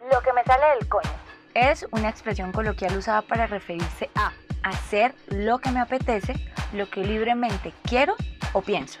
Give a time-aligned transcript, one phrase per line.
[0.00, 1.10] Lo que me sale del coño
[1.54, 4.32] es una expresión coloquial usada para referirse a
[4.62, 6.34] hacer lo que me apetece,
[6.72, 8.14] lo que libremente quiero
[8.52, 8.98] o pienso.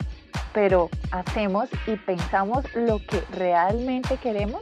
[0.52, 4.60] Pero ¿hacemos y pensamos lo que realmente queremos?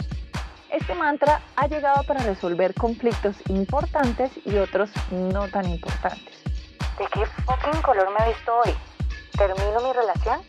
[0.71, 6.43] Este mantra ha llegado para resolver conflictos importantes y otros no tan importantes.
[6.99, 8.75] ¿De qué fucking color me he visto hoy?
[9.39, 10.41] ¿Termino mi relación?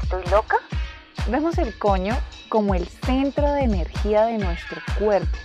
[0.00, 0.56] ¿Estoy loca?
[1.28, 2.16] Vemos el coño
[2.48, 5.36] como el centro de energía de nuestro cuerpo,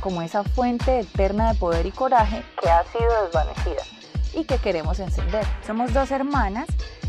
[0.00, 3.82] como esa fuente eterna de poder y coraje que ha sido desvanecida
[4.34, 5.44] y que queremos encender.
[5.66, 6.66] Somos dos hermanas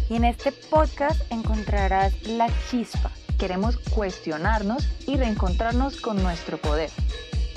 [0.10, 3.12] y en este podcast encontrarás la chispa.
[3.38, 6.92] Queremos cuestionarnos y reencontrarnos con nuestro poder.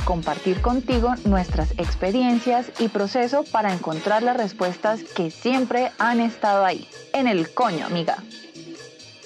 [0.05, 6.89] Compartir contigo nuestras experiencias y proceso para encontrar las respuestas que siempre han estado ahí.
[7.13, 8.17] En el coño, amiga.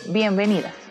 [0.08, 0.85] Bienvenidas.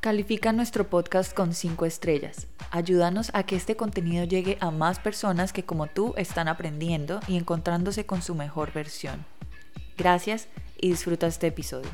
[0.00, 2.46] Califica nuestro podcast con 5 estrellas.
[2.70, 7.36] Ayúdanos a que este contenido llegue a más personas que como tú están aprendiendo y
[7.36, 9.26] encontrándose con su mejor versión.
[9.98, 10.48] Gracias
[10.78, 11.90] y disfruta este episodio.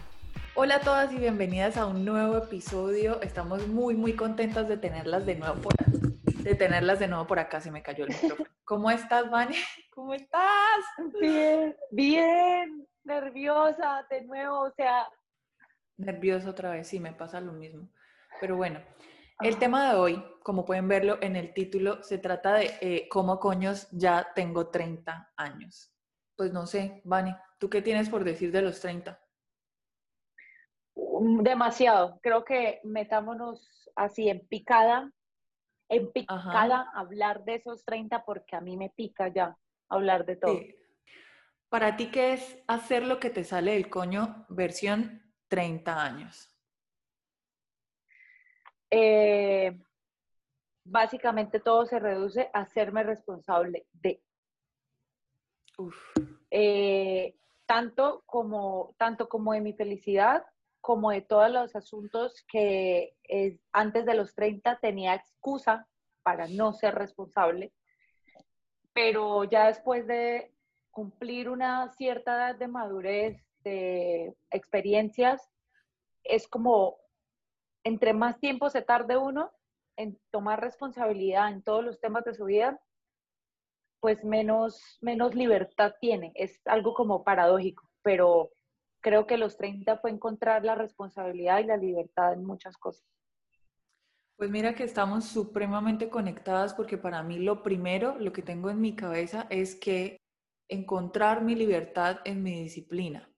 [0.54, 3.20] Hola a todas y bienvenidas a un nuevo episodio.
[3.22, 7.60] Estamos muy muy contentas de tenerlas de nuevo por de tenerlas de nuevo por acá.
[7.60, 8.48] Se me cayó el micrófono.
[8.64, 9.56] ¿Cómo estás, Vane?
[9.90, 10.78] ¿Cómo estás?
[11.20, 15.08] Bien, bien, nerviosa de nuevo, o sea,
[15.98, 17.88] Nerviosa otra vez, sí, me pasa lo mismo.
[18.40, 18.80] Pero bueno,
[19.40, 23.38] el tema de hoy, como pueden verlo en el título, se trata de eh, cómo
[23.38, 25.92] coños ya tengo 30 años.
[26.36, 29.18] Pues no sé, Vani, ¿tú qué tienes por decir de los 30?
[30.94, 32.18] Um, demasiado.
[32.22, 35.12] Creo que metámonos así en picada,
[35.88, 39.56] en picada, hablar de esos 30 porque a mí me pica ya
[39.88, 40.58] hablar de todo.
[41.68, 46.55] Para ti, ¿qué es hacer lo que te sale del coño versión 30 años?
[48.90, 49.76] Eh,
[50.84, 54.22] básicamente todo se reduce a hacerme responsable de.
[56.50, 57.34] Eh,
[57.66, 60.44] tanto, como, tanto como de mi felicidad,
[60.80, 63.16] como de todos los asuntos que
[63.72, 65.88] antes de los 30 tenía excusa
[66.22, 67.72] para no ser responsable.
[68.92, 70.52] Pero ya después de
[70.90, 75.50] cumplir una cierta edad de madurez, de experiencias,
[76.24, 76.96] es como
[77.86, 79.52] entre más tiempo se tarde uno
[79.96, 82.80] en tomar responsabilidad en todos los temas de su vida,
[84.00, 86.32] pues menos, menos libertad tiene.
[86.34, 88.50] Es algo como paradójico, pero
[89.00, 93.06] creo que los 30 fue encontrar la responsabilidad y la libertad en muchas cosas.
[94.36, 98.80] Pues mira que estamos supremamente conectadas porque para mí lo primero, lo que tengo en
[98.80, 100.16] mi cabeza es que
[100.68, 103.30] encontrar mi libertad en mi disciplina.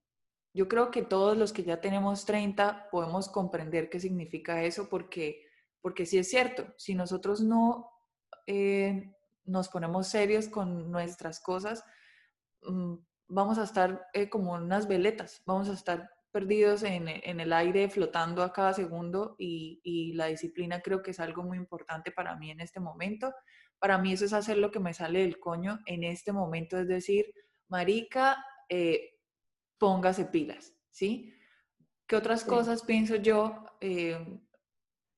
[0.55, 5.43] Yo creo que todos los que ya tenemos 30 podemos comprender qué significa eso porque,
[5.81, 7.91] porque sí es cierto, si nosotros no
[8.47, 9.13] eh,
[9.45, 11.85] nos ponemos serios con nuestras cosas,
[12.63, 12.95] mm,
[13.29, 17.89] vamos a estar eh, como unas veletas, vamos a estar perdidos en, en, el aire,
[17.89, 22.37] flotando a cada segundo y, y, la disciplina creo que es algo muy importante para
[22.37, 23.33] mí en este momento.
[23.79, 26.87] Para mí eso es hacer lo que me sale del coño en este momento, es
[26.87, 27.33] decir,
[27.69, 29.18] Marica, eh,
[29.79, 31.35] póngase pilas, ¿sí?
[32.07, 33.65] ¿Qué otras cosas pienso yo?
[33.81, 34.41] Eh,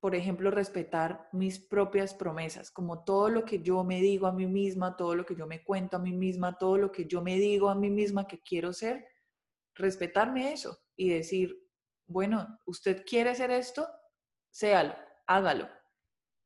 [0.01, 4.47] por ejemplo, respetar mis propias promesas, como todo lo que yo me digo a mí
[4.47, 7.37] misma, todo lo que yo me cuento a mí misma, todo lo que yo me
[7.37, 9.07] digo a mí misma que quiero ser,
[9.75, 11.55] respetarme eso y decir,
[12.07, 13.87] bueno, usted quiere hacer esto,
[14.51, 14.95] séalo,
[15.27, 15.69] hágalo.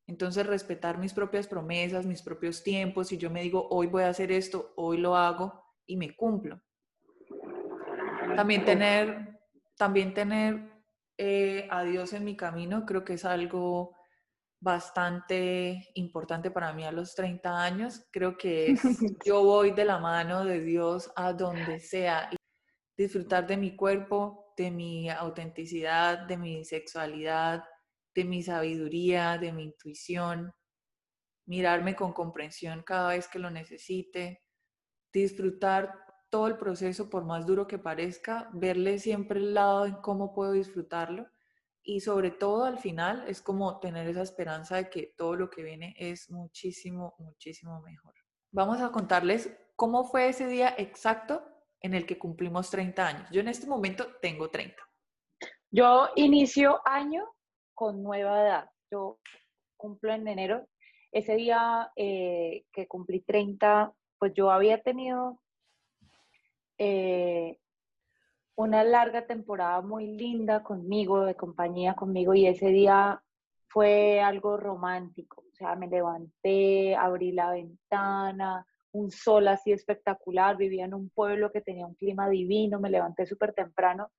[0.05, 4.09] Entonces, respetar mis propias promesas, mis propios tiempos, si yo me digo, hoy voy a
[4.09, 6.61] hacer esto, hoy lo hago y me cumplo.
[8.35, 9.39] También tener,
[9.77, 10.75] también tener
[11.17, 13.95] eh, a Dios en mi camino creo que es algo
[14.59, 18.07] bastante importante para mí a los 30 años.
[18.11, 18.75] Creo que
[19.25, 22.29] yo voy de la mano de Dios a donde sea.
[22.31, 22.35] Y
[22.97, 27.63] disfrutar de mi cuerpo, de mi autenticidad, de mi sexualidad,
[28.13, 30.51] de mi sabiduría, de mi intuición.
[31.47, 34.41] Mirarme con comprensión cada vez que lo necesite.
[35.13, 36.04] Disfrutar
[36.35, 40.51] todo el proceso, por más duro que parezca, verle siempre el lado en cómo puedo
[40.51, 41.29] disfrutarlo
[41.81, 45.63] y sobre todo al final es como tener esa esperanza de que todo lo que
[45.63, 48.13] viene es muchísimo, muchísimo mejor.
[48.51, 51.41] Vamos a contarles cómo fue ese día exacto
[51.79, 53.29] en el que cumplimos 30 años.
[53.31, 54.75] Yo en este momento tengo 30.
[55.71, 57.23] Yo inicio año
[57.73, 58.69] con nueva edad.
[58.91, 59.19] Yo
[59.77, 60.67] cumplo en enero.
[61.13, 65.39] Ese día eh, que cumplí 30, pues yo había tenido
[66.77, 67.57] eh,
[68.55, 73.21] una larga temporada muy linda conmigo, de compañía conmigo, y ese día
[73.67, 75.43] fue algo romántico.
[75.51, 81.51] O sea, me levanté, abrí la ventana, un sol así espectacular, vivía en un pueblo
[81.51, 84.09] que tenía un clima divino, me levanté súper temprano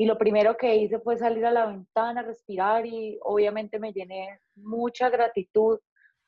[0.00, 4.40] y lo primero que hice fue salir a la ventana, respirar y obviamente me llené
[4.54, 5.78] mucha gratitud,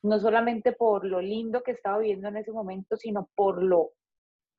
[0.03, 3.93] no solamente por lo lindo que estaba viviendo en ese momento, sino por lo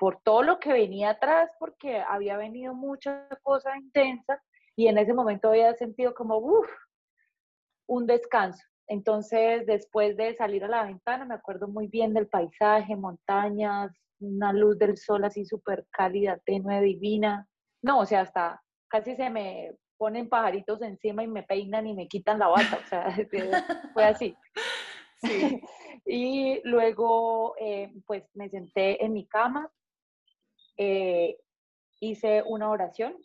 [0.04, 4.44] por todo lo que venía atrás, porque había venido mucha cosa intensa
[4.76, 6.70] y en ese momento había sentido como uf,
[7.88, 8.62] un descanso.
[8.88, 14.52] Entonces, después de salir a la ventana, me acuerdo muy bien del paisaje, montañas, una
[14.52, 17.48] luz del sol así súper cálida, tenue, divina.
[17.82, 22.10] No, o sea, hasta casi se me ponen pajaritos encima y me peinan y me
[22.10, 23.06] quitan la bata, o sea,
[23.94, 24.36] fue así.
[26.06, 29.72] y luego, eh, pues me senté en mi cama,
[30.78, 31.38] eh,
[32.00, 33.16] hice una oración,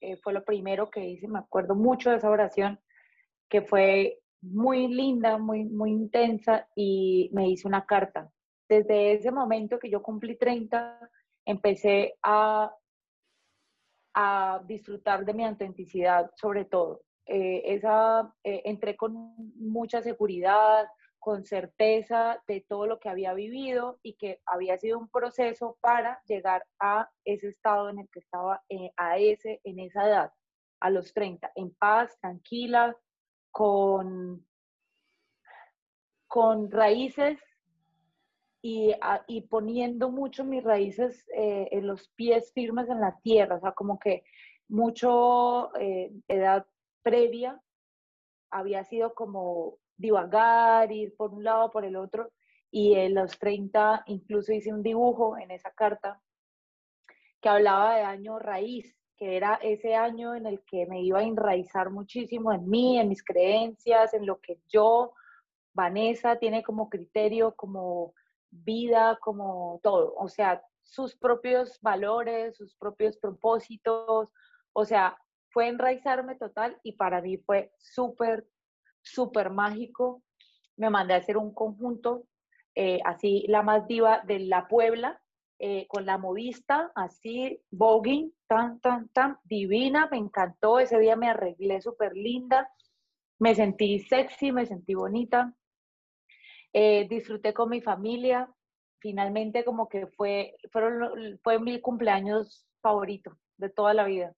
[0.00, 2.80] eh, fue lo primero que hice, me acuerdo mucho de esa oración,
[3.48, 8.30] que fue muy linda, muy, muy intensa y me hice una carta.
[8.68, 10.98] Desde ese momento que yo cumplí 30,
[11.46, 12.74] empecé a
[14.14, 17.02] a disfrutar de mi autenticidad sobre todo.
[17.26, 20.86] Eh, esa, eh, entré con mucha seguridad,
[21.24, 26.20] con certeza de todo lo que había vivido y que había sido un proceso para
[26.26, 30.32] llegar a ese estado en el que estaba eh, a ese, en esa edad,
[30.80, 32.94] a los 30, en paz, tranquila,
[33.50, 34.46] con,
[36.28, 37.40] con raíces
[38.60, 38.92] y,
[39.48, 43.98] poniendo mucho mis raíces eh, en los pies firmes en la tierra, o sea, como
[43.98, 44.24] que
[44.68, 46.66] mucho eh, edad
[47.02, 47.58] previa
[48.50, 52.30] había sido como divagar, ir por un lado, por el otro,
[52.70, 56.20] y en los 30 incluso hice un dibujo en esa carta
[57.40, 61.24] que hablaba de año raíz, que era ese año en el que me iba a
[61.24, 65.12] enraizar muchísimo en mí, en mis creencias, en lo que yo,
[65.72, 68.14] Vanessa, tiene como criterio, como
[68.50, 74.28] vida, como todo, o sea, sus propios valores, sus propios propósitos,
[74.72, 75.18] o sea,
[75.50, 78.46] fue enraizarme total y para mí fue súper,
[79.04, 80.22] súper mágico.
[80.76, 82.24] Me mandé a hacer un conjunto,
[82.74, 85.20] eh, así la más diva de la Puebla,
[85.60, 91.28] eh, con la modista, así, voguing, tan, tan, tan, divina, me encantó, ese día me
[91.28, 92.68] arreglé súper linda,
[93.38, 95.54] me sentí sexy, me sentí bonita,
[96.72, 98.52] eh, disfruté con mi familia,
[98.98, 104.34] finalmente como que fue, fueron, fue mi cumpleaños favorito de toda la vida,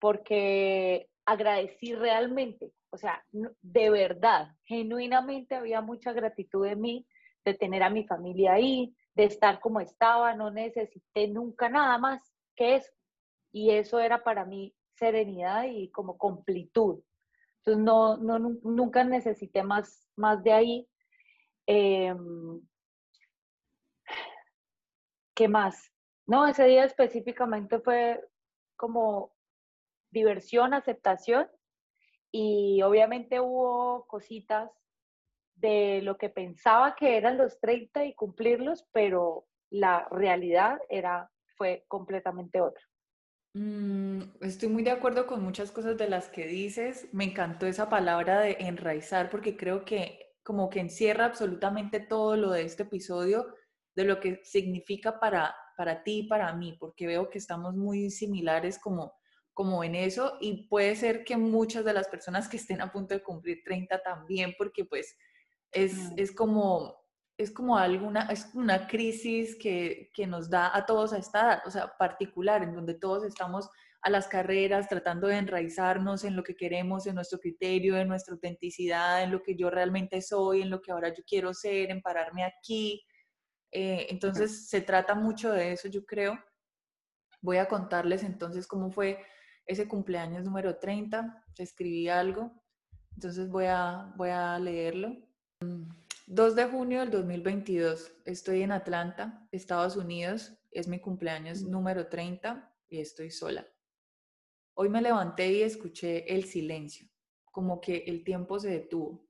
[0.00, 7.06] porque agradecí realmente, o sea, de verdad, genuinamente había mucha gratitud de mí,
[7.42, 12.22] de tener a mi familia ahí, de estar como estaba, no necesité nunca nada más
[12.54, 12.92] que eso.
[13.50, 17.02] Y eso era para mí serenidad y como completud.
[17.58, 20.88] Entonces, no, no, nunca necesité más, más de ahí.
[21.66, 22.60] Em,
[25.34, 25.90] ¿Qué más?
[26.26, 28.22] No, ese día específicamente fue
[28.76, 29.32] como
[30.10, 31.48] diversión, aceptación
[32.32, 34.70] y obviamente hubo cositas
[35.54, 41.84] de lo que pensaba que eran los 30 y cumplirlos, pero la realidad era, fue
[41.88, 42.82] completamente otra.
[43.54, 47.06] Mm, estoy muy de acuerdo con muchas cosas de las que dices.
[47.12, 52.50] Me encantó esa palabra de enraizar porque creo que como que encierra absolutamente todo lo
[52.50, 53.54] de este episodio,
[53.94, 58.10] de lo que significa para, para ti y para mí, porque veo que estamos muy
[58.10, 59.12] similares como,
[59.54, 63.14] como en eso y puede ser que muchas de las personas que estén a punto
[63.14, 65.16] de cumplir 30 también, porque pues
[65.70, 67.02] es, es como
[67.38, 71.62] es como alguna, es una crisis que, que, nos da a todos a esta edad,
[71.66, 73.68] o sea, particular, en donde todos estamos
[74.02, 78.34] a las carreras, tratando de enraizarnos en lo que queremos, en nuestro criterio, en nuestra
[78.34, 82.02] autenticidad, en lo que yo realmente soy, en lo que ahora yo quiero ser, en
[82.02, 83.02] pararme aquí.
[83.70, 86.38] Eh, entonces, se trata mucho de eso, yo creo.
[87.40, 89.24] Voy a contarles entonces cómo fue
[89.66, 91.44] ese cumpleaños número 30.
[91.58, 92.52] Escribí algo,
[93.14, 95.16] entonces voy a, voy a leerlo.
[96.26, 98.12] 2 de junio del 2022.
[98.24, 100.52] Estoy en Atlanta, Estados Unidos.
[100.70, 103.66] Es mi cumpleaños número 30 y estoy sola.
[104.74, 107.06] Hoy me levanté y escuché el silencio,
[107.44, 109.28] como que el tiempo se detuvo.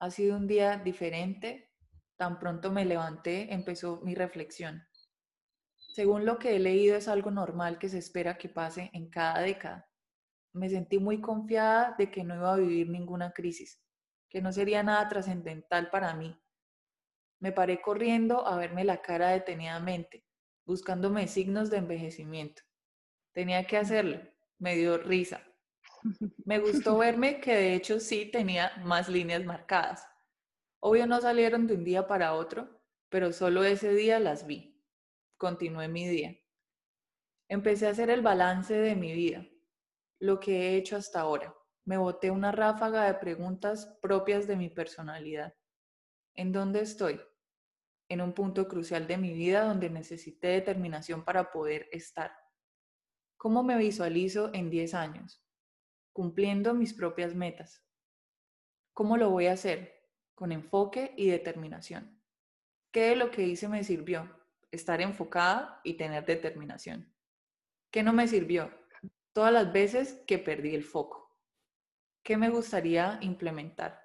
[0.00, 1.70] Ha sido un día diferente.
[2.16, 4.82] Tan pronto me levanté, empezó mi reflexión.
[5.92, 9.40] Según lo que he leído, es algo normal que se espera que pase en cada
[9.40, 9.90] década.
[10.54, 13.78] Me sentí muy confiada de que no iba a vivir ninguna crisis,
[14.30, 16.34] que no sería nada trascendental para mí.
[17.40, 20.24] Me paré corriendo a verme la cara detenidamente,
[20.64, 22.62] buscándome signos de envejecimiento.
[23.34, 24.18] Tenía que hacerlo,
[24.58, 25.42] me dio risa.
[26.46, 30.06] Me gustó verme que de hecho sí tenía más líneas marcadas.
[30.80, 32.80] Obvio no salieron de un día para otro,
[33.10, 34.71] pero solo ese día las vi.
[35.42, 36.38] Continué mi día.
[37.48, 39.44] Empecé a hacer el balance de mi vida,
[40.20, 41.52] lo que he hecho hasta ahora.
[41.84, 45.52] Me boté una ráfaga de preguntas propias de mi personalidad.
[46.36, 47.20] ¿En dónde estoy?
[48.08, 52.32] En un punto crucial de mi vida donde necesité determinación para poder estar.
[53.36, 55.44] ¿Cómo me visualizo en 10 años?
[56.12, 57.84] Cumpliendo mis propias metas.
[58.92, 60.06] ¿Cómo lo voy a hacer?
[60.36, 62.22] Con enfoque y determinación.
[62.92, 64.41] ¿Qué de lo que hice me sirvió?
[64.72, 67.14] Estar enfocada y tener determinación.
[67.92, 68.72] ¿Qué no me sirvió?
[69.32, 71.22] Todas las veces que perdí el foco.
[72.24, 74.02] ¿Qué me gustaría implementar?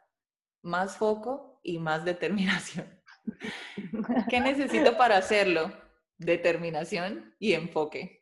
[0.62, 3.01] Más foco y más determinación.
[4.29, 5.71] ¿Qué necesito para hacerlo?
[6.17, 8.21] Determinación y enfoque.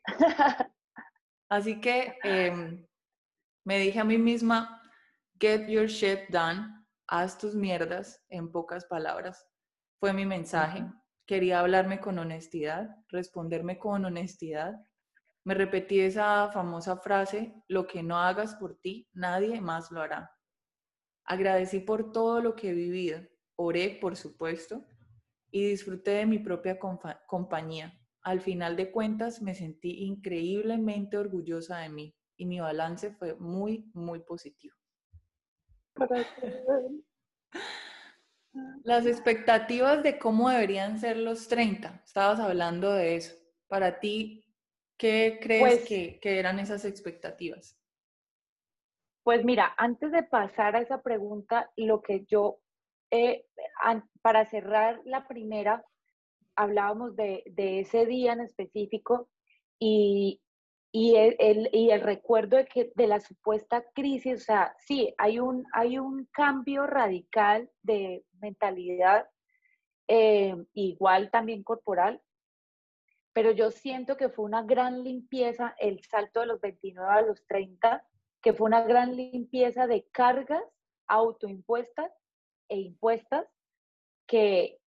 [1.48, 2.86] Así que em,
[3.64, 4.82] me dije a mí misma,
[5.40, 9.48] get your shit done, haz tus mierdas, en pocas palabras.
[10.00, 10.84] Fue mi mensaje.
[11.26, 14.86] Quería hablarme con honestidad, responderme con honestidad
[15.46, 20.36] me repetí esa famosa frase, lo que no hagas por ti, nadie más lo hará.
[21.22, 23.20] Agradecí por todo lo que he vivido,
[23.54, 24.84] oré, por supuesto,
[25.52, 26.80] y disfruté de mi propia
[27.28, 27.96] compañía.
[28.22, 33.88] Al final de cuentas, me sentí increíblemente orgullosa de mí y mi balance fue muy,
[33.94, 34.74] muy positivo.
[38.82, 43.34] Las expectativas de cómo deberían ser los 30, estabas hablando de eso.
[43.68, 44.46] Para ti,
[44.96, 45.88] ¿Qué crees pues
[46.20, 47.78] que, eran esas expectativas?
[49.22, 52.60] Pues mira, antes de pasar a esa pregunta, lo que yo,
[53.10, 53.44] eh,
[54.22, 55.84] para cerrar la primera,
[56.54, 59.28] hablábamos de, ese día en específico
[59.78, 60.40] y,
[60.92, 65.66] el, y el recuerdo de, que, de la supuesta crisis, o sea, sí, hay un,
[65.74, 69.28] hay un cambio radical de mentalidad,
[70.08, 72.22] eh, igual también corporal,
[73.32, 77.46] pero yo siento que fue una gran limpieza el salto de los 29 a los
[77.46, 78.06] 30,
[78.40, 80.62] que fue una gran limpieza de cargas
[81.06, 82.10] autoimpuestas
[82.68, 83.46] e impuestas
[84.26, 84.80] que,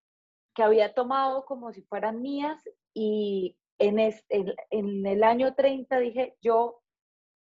[0.56, 2.62] que había tomado como si fueran mías
[2.94, 6.82] y en, en el año 30 dije, yo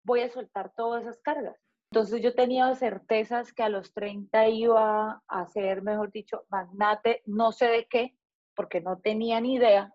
[0.03, 1.66] voy a soltar todas esas cargas.
[1.91, 7.51] Entonces yo tenía certezas que a los 30 iba a ser, mejor dicho, magnate, no
[7.51, 8.17] sé de qué,
[8.55, 9.93] porque no tenía ni idea,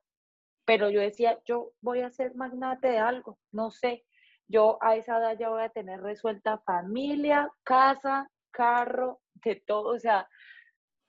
[0.65, 4.05] pero yo decía, yo voy a ser magnate de algo, no sé,
[4.49, 9.99] yo a esa edad ya voy a tener resuelta familia, casa, carro, de todo, o
[9.99, 10.29] sea,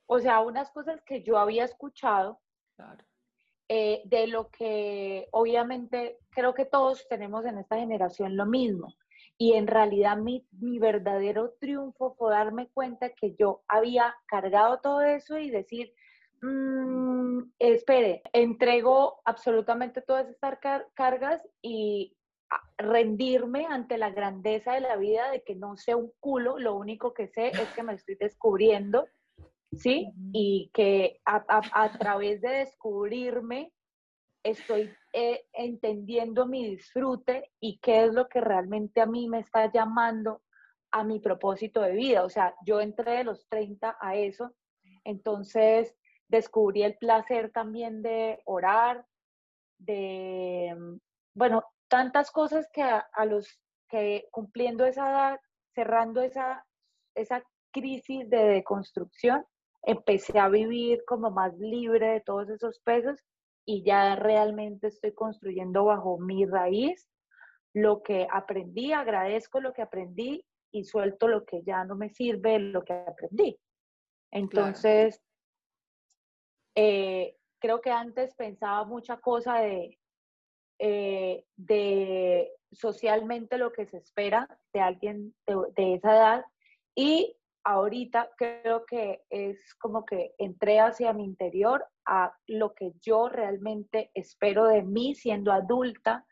[0.06, 2.42] o sea, unas cosas que yo había escuchado,
[3.70, 8.94] eh, de lo que obviamente creo que todos tenemos en esta generación lo mismo.
[9.38, 15.02] Y en realidad mi, mi verdadero triunfo fue darme cuenta que yo había cargado todo
[15.02, 15.94] eso y decir,
[16.44, 20.60] Mm, espere, entrego absolutamente todas estas
[20.94, 22.18] cargas y
[22.78, 27.14] rendirme ante la grandeza de la vida, de que no sé un culo, lo único
[27.14, 29.08] que sé es que me estoy descubriendo,
[29.72, 30.12] ¿sí?
[30.34, 33.72] Y que a, través de descubrirme
[34.44, 39.72] estoy eh, entendiendo mi disfrute y qué es lo que realmente a mí me está
[39.72, 40.42] llamando
[40.92, 42.24] a mi propósito de vida.
[42.24, 44.54] O sea, yo entré de los 30 a eso,
[45.04, 45.96] entonces
[46.28, 49.06] descubrí el placer también de orar,
[49.80, 50.76] de,
[51.34, 53.48] bueno, tantas cosas que a, los
[53.88, 55.40] que cumpliendo esa edad,
[55.74, 56.66] cerrando esa,
[57.16, 59.46] esa crisis de deconstrucción,
[59.84, 63.20] empecé a vivir como más libre de todos esos pesos
[63.66, 67.08] y ya realmente estoy construyendo bajo mi raíz
[67.74, 72.60] lo que aprendí, agradezco lo que aprendí y suelto lo que ya no me sirve,
[72.60, 73.58] lo que aprendí.
[74.32, 75.22] Entonces,
[76.76, 80.00] eh, creo que antes pensaba mucha cosa de,
[80.80, 86.46] eh, de socialmente lo que se espera de alguien de, esa edad
[86.96, 93.30] y ahorita creo que es como que entré hacia mi interior a lo que yo
[93.30, 96.26] realmente espero de mí siendo adulta,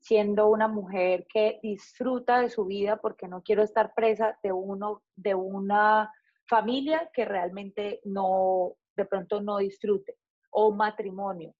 [0.00, 5.02] siendo una mujer que disfruta de su vida porque no quiero estar presa de uno
[5.14, 6.10] de una
[6.48, 10.16] familia que realmente no de pronto no disfrute,
[10.50, 11.54] o matrimonio,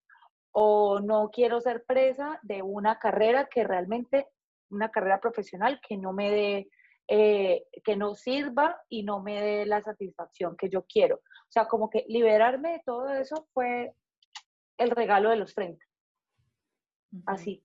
[0.53, 4.29] o no quiero ser presa de una carrera que realmente,
[4.71, 6.71] una carrera profesional que no me dé,
[7.13, 11.17] eh, que no sirva y no me dé la satisfacción que yo quiero.
[11.17, 13.97] O sea, como que liberarme de todo eso fue
[14.79, 15.85] el regalo de los 30.
[17.27, 17.65] Así.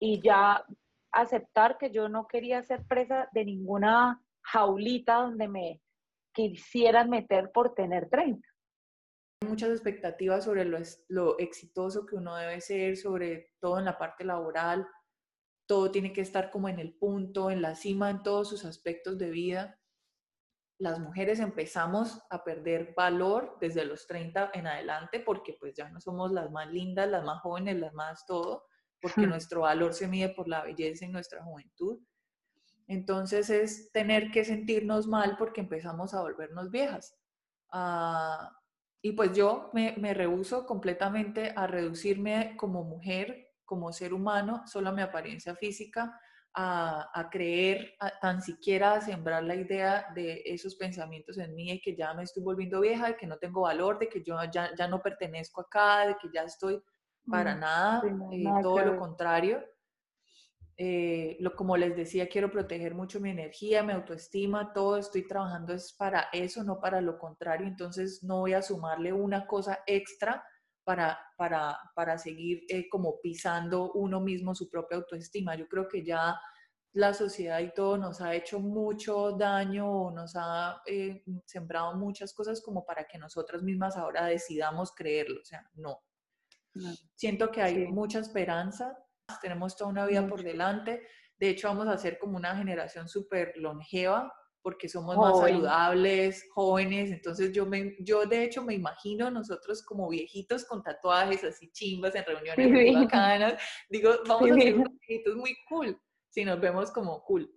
[0.00, 0.66] Y ya
[1.12, 5.80] aceptar que yo no quería ser presa de ninguna jaulita donde me
[6.32, 8.44] quisieran meter por tener 30.
[9.42, 13.96] Hay muchas expectativas sobre lo, lo exitoso que uno debe ser, sobre todo en la
[13.96, 14.88] parte laboral.
[15.66, 19.18] Todo tiene que estar como en el punto, en la cima, en todos sus aspectos
[19.18, 19.80] de vida.
[20.78, 26.00] Las mujeres empezamos a perder valor desde los 30 en adelante porque pues ya no
[26.00, 28.66] somos las más lindas, las más jóvenes, las más todo,
[29.00, 31.98] porque nuestro valor se mide por la belleza en nuestra juventud.
[32.88, 37.16] Entonces es tener que sentirnos mal porque empezamos a volvernos viejas.
[37.70, 38.52] Ah,
[39.02, 44.88] y pues yo me, me rehuso completamente a reducirme como mujer, como ser humano, solo
[44.88, 46.18] a mi apariencia física,
[46.54, 51.80] a, a creer, tan siquiera a sembrar la idea de esos pensamientos en mí, de
[51.80, 54.74] que ya me estoy volviendo vieja, de que no tengo valor, de que yo ya,
[54.74, 56.82] ya no pertenezco acá, de que ya estoy
[57.28, 59.62] para mm, nada, eh, todo lo contrario.
[60.78, 65.72] Eh, lo, como les decía, quiero proteger mucho mi energía, mi autoestima, todo estoy trabajando
[65.72, 70.44] es para eso, no para lo contrario, entonces no voy a sumarle una cosa extra
[70.86, 75.56] para, para, para seguir eh, como pisando uno mismo su propia autoestima.
[75.56, 76.40] Yo creo que ya
[76.92, 82.62] la sociedad y todo nos ha hecho mucho daño, nos ha eh, sembrado muchas cosas
[82.62, 86.04] como para que nosotras mismas ahora decidamos creerlo, o sea, no.
[87.16, 88.96] Siento que hay mucha esperanza,
[89.42, 91.02] tenemos toda una vida por delante.
[91.36, 94.32] De hecho, vamos a ser como una generación súper longeva
[94.66, 97.12] porque somos más saludables, jóvenes.
[97.12, 102.16] Entonces, yo, me, yo de hecho me imagino nosotros como viejitos con tatuajes así chimbas
[102.16, 103.62] en reuniones muy bacanas.
[103.88, 105.96] Digo, vamos a ser unos viejitos muy cool
[106.30, 107.48] si nos vemos como cool.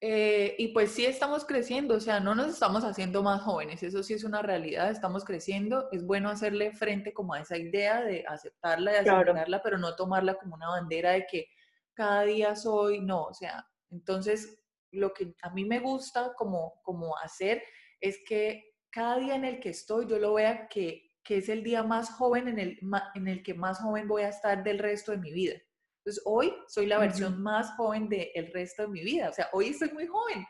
[0.00, 4.04] Eh, y pues sí estamos creciendo, o sea, no nos estamos haciendo más jóvenes, eso
[4.04, 8.24] sí es una realidad, estamos creciendo, es bueno hacerle frente como a esa idea de
[8.28, 11.48] aceptarla, de asimilarla, pero no tomarla como una bandera de que
[11.92, 14.60] cada día soy, no, o sea, entonces
[14.96, 17.62] lo que a mí me gusta como, como hacer
[18.00, 21.62] es que cada día en el que estoy yo lo vea que, que es el
[21.62, 22.78] día más joven en el,
[23.14, 25.54] en el que más joven voy a estar del resto de mi vida.
[25.98, 29.28] Entonces, hoy soy la versión más joven del resto de mi vida.
[29.28, 30.46] O sea, hoy estoy muy joven.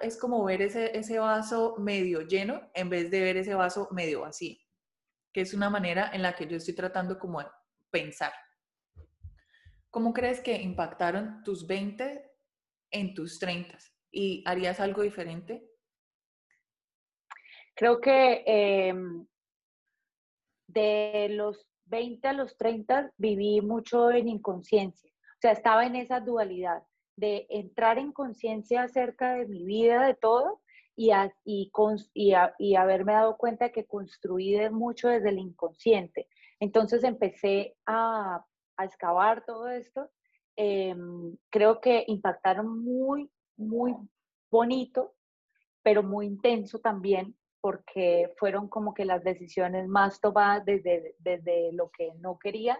[0.00, 4.22] Es como ver ese, ese vaso medio lleno en vez de ver ese vaso medio
[4.22, 4.56] vacío,
[5.32, 7.46] que es una manera en la que yo estoy tratando como de
[7.90, 8.32] pensar.
[9.90, 12.27] ¿Cómo crees que impactaron tus 20
[12.90, 13.78] en tus 30?
[14.10, 15.62] ¿Y harías algo diferente?
[17.74, 19.26] Creo que em,
[20.66, 26.20] de los 20 a los 30 viví mucho en inconsciencia, o sea, estaba en esa
[26.20, 26.82] dualidad
[27.16, 30.60] de entrar en conciencia acerca de mi vida, de todo,
[30.94, 31.10] y,
[31.44, 31.70] y,
[32.58, 36.28] y, haberme dado cuenta que construí de mucho desde el inconsciente.
[36.58, 38.44] Entonces empecé a,
[38.76, 40.10] a excavar todo esto.
[40.60, 43.94] Em, creo que impactaron muy, muy
[44.50, 45.14] bonito,
[45.84, 51.92] pero muy intenso también, porque fueron como que las decisiones más tomadas desde, desde lo
[51.92, 52.76] que no quería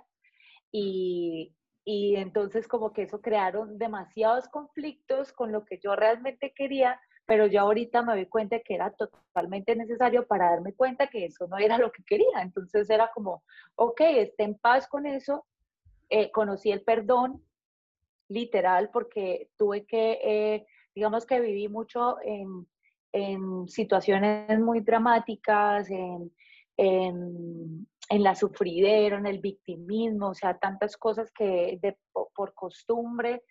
[0.73, 7.01] y, y entonces como que eso crearon demasiados conflictos con lo que yo realmente quería,
[7.27, 11.47] pero yo ahorita me doy cuenta que era totalmente necesario para darme cuenta que eso
[11.47, 12.43] no era lo que quería.
[12.43, 13.45] Entonces era como,
[13.77, 15.47] ok, esté en paz con eso.
[16.11, 17.45] Eh, conocí el perdón,
[18.29, 22.67] literal, porque tuve que, eh, digamos que viví mucho en,
[23.13, 26.33] en situaciones muy dramáticas, en,
[26.77, 33.43] en, la sufridera, en el victimismo, o sea, tantas cosas que de, por costumbre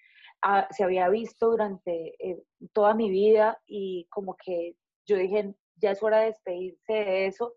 [0.42, 2.42] ah, se había visto durante eh,
[2.74, 7.54] toda mi vida y como que yo dije, ya es hora de despedirse de eso,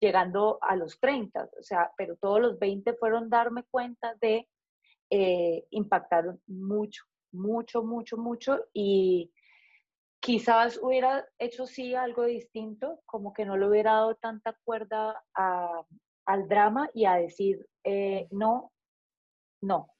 [0.00, 4.48] llegando a los 30, o sea, pero todos los 20 fueron darme cuenta de,
[5.10, 9.32] eh, impactaron mucho, mucho, mucho, mucho y
[10.24, 16.48] Quizás hubiera hecho sí algo distinto, como que no le hubiera dado tanta cuerda al
[16.48, 18.72] drama y a decir eh, no,
[19.60, 19.90] no,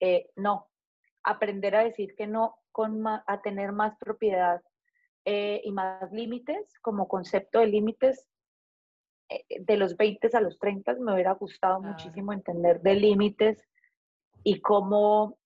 [0.00, 0.66] eh, no.
[1.22, 4.60] Aprender a decir que no, con a tener más propiedad
[5.24, 8.28] eh, y más límites, como concepto de límites,
[9.60, 13.62] de los 20 a los 30 me hubiera gustado muchísimo entender de límites
[14.48, 15.38] y cómo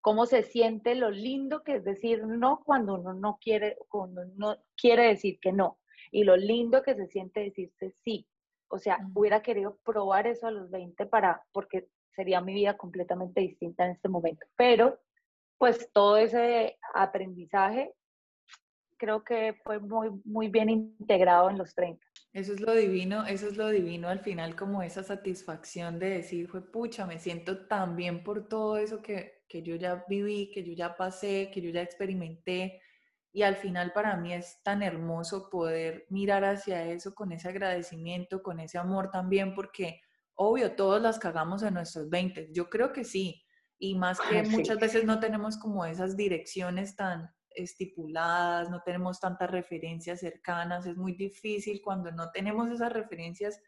[0.00, 4.56] cómo se siente lo lindo que es decir no cuando uno no quiere, cuando no
[4.76, 5.80] quiere decir que no,
[6.12, 8.24] y lo lindo que se siente decirse sí.
[8.68, 13.40] O sea, hubiera querido probar eso a los 20 para, porque sería mi vida completamente
[13.40, 14.46] distinta en este momento.
[14.56, 14.96] Pero,
[15.58, 17.92] pues todo ese aprendizaje
[18.98, 22.05] creo que fue muy, muy bien integrado en los 30.
[22.36, 26.48] Eso es lo divino, eso es lo divino al final, como esa satisfacción de decir,
[26.48, 30.64] fue pucha, me siento tan bien por todo eso que que yo ya viví, que
[30.64, 32.80] yo ya pasé, que yo ya experimenté.
[33.32, 38.42] Y al final para mí es tan hermoso poder mirar hacia eso con ese agradecimiento,
[38.42, 40.00] con ese amor también, porque
[40.34, 42.50] obvio, todos las cagamos en nuestros 20.
[42.52, 43.42] Yo creo que sí.
[43.78, 49.50] Y más que muchas veces no tenemos como esas direcciones tan estipuladas, no tenemos tantas
[49.50, 53.60] referencias cercanas, es muy difícil cuando no tenemos esas referencias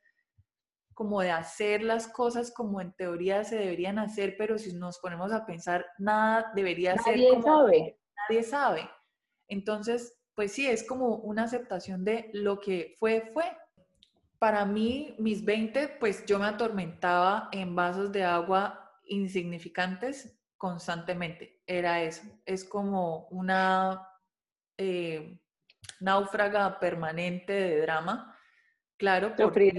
[0.94, 5.32] como de hacer las cosas como en teoría se deberían hacer, pero si nos ponemos
[5.32, 8.00] a pensar, nada debería ser como sabe.
[8.28, 8.90] nadie sabe.
[9.46, 13.44] Entonces, pues sí, es como una aceptación de lo que fue, fue.
[14.40, 21.57] Para mí, mis 20, pues yo me atormentaba en vasos de agua insignificantes constantemente.
[21.68, 22.22] Era eso.
[22.44, 24.08] Es como una
[24.76, 25.38] eh,
[26.00, 28.34] náufraga permanente de drama
[28.98, 29.72] Claro, porque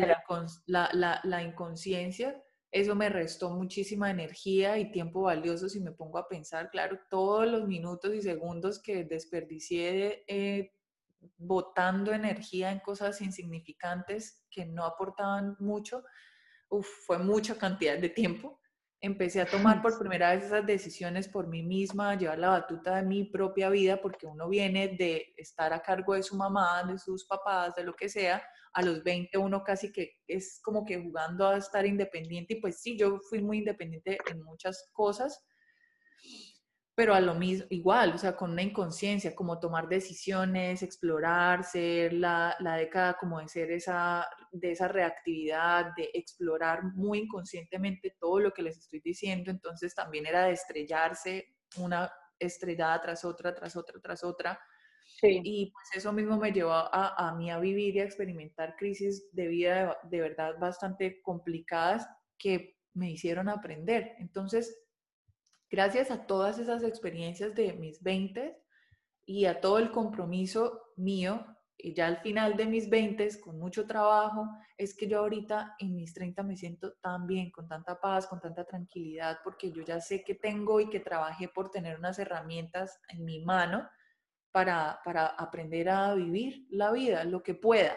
[0.65, 6.29] la, la, inconsciencia, eso me restó muchísima energía y tiempo valioso si me pongo a
[6.29, 10.71] pensar, claro, todos los minutos y segundos que desperdicié eh,
[11.35, 16.05] botando energía en cosas insignificantes que no aportaban mucho,
[17.05, 18.61] fue mucha cantidad de tiempo
[19.01, 23.03] empecé a tomar por primera vez esas decisiones por mí misma, llevar la batuta de
[23.03, 27.25] mi propia vida, porque uno viene de estar a cargo de su mamá, de sus
[27.25, 31.47] papás, de lo que sea, a los 20 uno casi que es como que jugando
[31.47, 35.43] a estar independiente y pues sí, yo fui muy independiente en muchas cosas,
[36.93, 42.11] pero a lo mismo, igual, o sea, con una inconsciencia, como tomar decisiones, explorar, ser
[42.11, 48.39] la, la década como de ser esa, de esa reactividad, de explorar muy inconscientemente todo
[48.39, 53.75] lo que les estoy diciendo, entonces también era de estrellarse una estrellada tras otra, tras
[53.75, 54.59] otra, tras otra.
[55.21, 59.29] Y pues eso mismo me llevó a, a mí a vivir y a experimentar crisis
[59.33, 62.07] de vida de, de verdad bastante complicadas
[62.37, 64.15] que me hicieron aprender.
[64.19, 64.81] Entonces,
[65.69, 68.57] gracias a todas esas experiencias de mis 20
[69.25, 71.45] y a todo el compromiso mío,
[71.81, 75.95] y ya al final de mis 20 con mucho trabajo, es que yo ahorita en
[75.95, 80.01] mis 30 me siento tan bien, con tanta paz, con tanta tranquilidad, porque yo ya
[80.01, 83.89] sé que tengo y que trabajé por tener unas herramientas en mi mano
[84.51, 87.95] para, para aprender a vivir la vida, lo que pueda.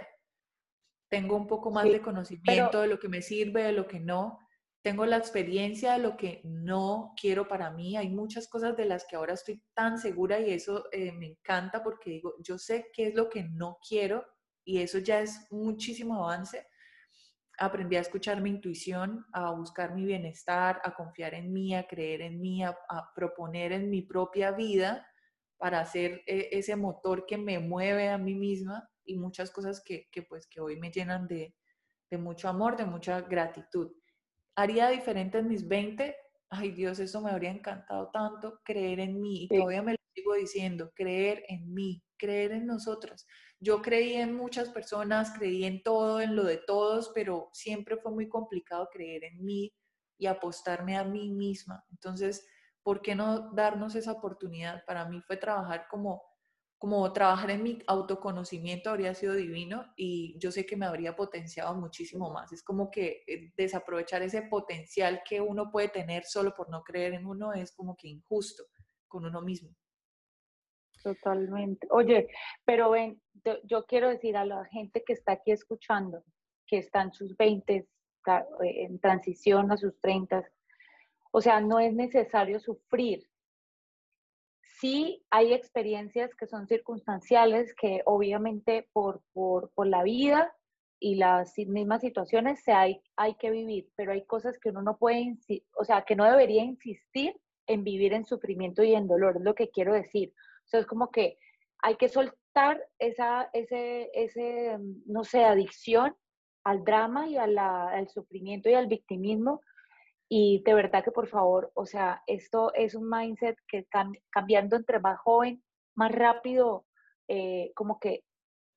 [1.10, 4.38] Tengo un poco más de conocimiento de lo que me sirve, de lo que no,
[4.82, 7.96] tengo la experiencia de lo que no quiero para mí.
[7.96, 11.82] Hay muchas cosas de las que ahora estoy tan segura y eso eh, me encanta
[11.84, 14.26] porque digo, yo sé qué es lo que no quiero
[14.64, 16.66] y eso ya es muchísimo avance.
[17.58, 22.22] Aprendí a escuchar mi intuición, a buscar mi bienestar, a confiar en mí, a creer
[22.22, 22.76] en mí, a,
[23.14, 25.06] proponer en mi propia vida
[25.58, 30.08] para hacer eh, ese motor que me mueve a mí misma y muchas cosas que,
[30.10, 31.54] que pues que hoy me llenan de,
[32.10, 33.92] de mucho amor, de mucha gratitud
[34.54, 36.16] haría diferente en mis 20.
[36.50, 39.44] Ay Dios, eso me habría encantado tanto, creer en mí.
[39.44, 43.26] Y todavía me lo sigo diciendo, creer en mí, creer en nosotras.
[43.58, 48.12] Yo creí en muchas personas, creí en todo, en lo de todos, pero siempre fue
[48.12, 49.72] muy complicado creer en mí
[50.18, 51.84] y apostarme a mí misma.
[51.90, 52.46] Entonces,
[52.82, 54.84] ¿por qué no darnos esa oportunidad?
[54.84, 56.22] Para mí fue trabajar como
[56.82, 61.76] como trabajar en mi autoconocimiento habría sido divino y yo sé que me habría potenciado
[61.76, 62.52] muchísimo más.
[62.52, 67.14] Es como que eh, desaprovechar ese potencial que uno puede tener solo por no creer
[67.14, 68.64] en uno es como que injusto
[69.06, 69.70] con uno mismo.
[71.04, 71.86] Totalmente.
[71.88, 72.26] Oye,
[72.64, 73.22] pero ven,
[73.62, 76.24] yo quiero decir a la gente que está aquí escuchando,
[76.66, 77.86] que está en sus 20, eh,
[78.58, 80.44] en transición a sus 30,
[81.30, 83.24] o sea, no es necesario sufrir
[84.82, 90.52] sí hay experiencias que son circunstanciales, que obviamente por, por, por la vida
[90.98, 94.98] y las mismas situaciones se hay, hay que vivir, pero hay cosas que uno no
[94.98, 95.36] puede,
[95.78, 99.54] o sea, que no debería insistir en vivir en sufrimiento y en dolor, es lo
[99.54, 100.34] que quiero decir.
[100.64, 101.38] O sea, es como que
[101.78, 106.16] hay que soltar esa, ese, ese, no sé, adicción
[106.64, 109.60] al drama y al sufrimiento y al victimismo,
[110.34, 113.86] y de verdad que por favor, o sea, esto es un mindset que
[114.30, 115.62] cambiando entre más joven,
[115.94, 116.86] más rápido,
[117.28, 118.24] eh, como que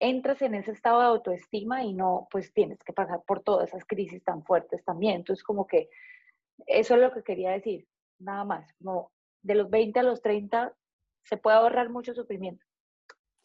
[0.02, 3.86] entras en ese estado de autoestima y no, pues tienes que pasar por todas esas
[3.86, 5.16] crisis tan fuertes también.
[5.16, 5.88] Entonces, como que
[6.68, 7.88] eso es lo que quería decir,
[8.20, 10.76] nada más, como de los 20 a los 30
[11.24, 12.66] se puede ahorrar mucho sufrimiento.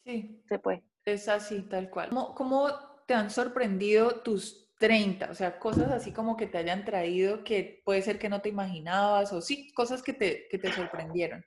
[0.04, 0.42] Sí.
[0.48, 0.82] Se puede.
[1.04, 2.08] Es así, tal cual.
[2.08, 2.70] ¿Cómo, cómo
[3.06, 7.82] te han sorprendido tus 30, o sea, cosas así como que te hayan traído que
[7.84, 11.44] puede ser que no te imaginabas o sí, cosas que te, que te sorprendieron.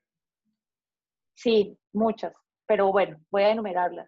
[1.35, 2.31] Sí, muchas,
[2.67, 4.07] pero bueno, voy a enumerarlas.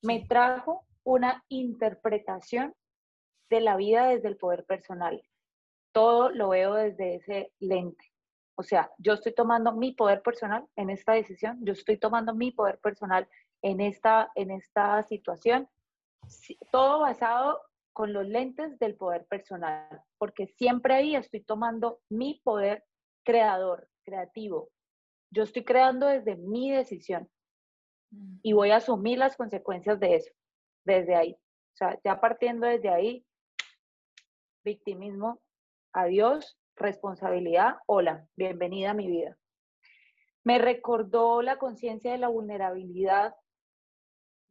[0.00, 2.72] Me trajo una interpretación
[3.50, 5.20] de la vida desde el poder personal.
[5.92, 8.12] Todo lo veo desde ese lente.
[8.54, 12.52] O sea, yo estoy tomando mi poder personal en esta decisión, yo estoy tomando mi
[12.52, 13.28] poder personal
[13.60, 15.68] en esta, en esta situación,
[16.70, 17.60] todo basado
[17.92, 22.84] con los lentes del poder personal, porque siempre ahí estoy tomando mi poder
[23.24, 24.70] creador, creativo.
[25.30, 27.28] Yo estoy creando desde mi decisión
[28.42, 30.32] y voy a asumir las consecuencias de eso,
[30.84, 31.32] desde ahí.
[31.34, 33.26] O sea, ya partiendo desde ahí,
[34.64, 35.40] victimismo,
[35.92, 39.36] adiós, responsabilidad, hola, bienvenida a mi vida.
[40.44, 43.34] Me recordó la conciencia de la vulnerabilidad,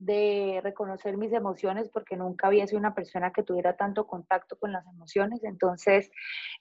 [0.01, 4.71] de reconocer mis emociones, porque nunca había sido una persona que tuviera tanto contacto con
[4.71, 5.43] las emociones.
[5.43, 6.09] Entonces,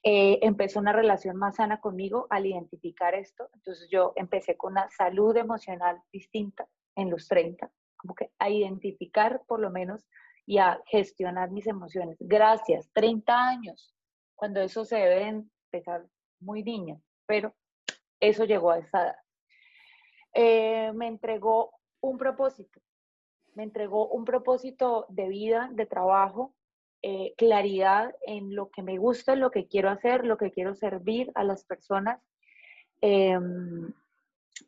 [0.03, 3.49] eh, empezó una relación más sana conmigo al identificar esto.
[3.55, 9.41] Entonces, yo empecé con una salud emocional distinta en los 30, como que a identificar
[9.47, 10.07] por lo menos
[10.45, 12.19] y a gestionar mis emociones.
[12.21, 13.95] Gracias, 30 años,
[14.35, 16.07] cuando eso se debe empezar
[16.41, 17.55] muy niña, pero
[18.21, 19.17] eso llegó a esa edad.
[20.35, 21.73] Eh, me entregó
[22.03, 22.81] un propósito,
[23.61, 26.55] me entregó un propósito de vida, de trabajo,
[27.03, 31.31] eh, claridad en lo que me gusta, lo que quiero hacer, lo que quiero servir
[31.35, 32.23] a las personas
[33.03, 33.93] em,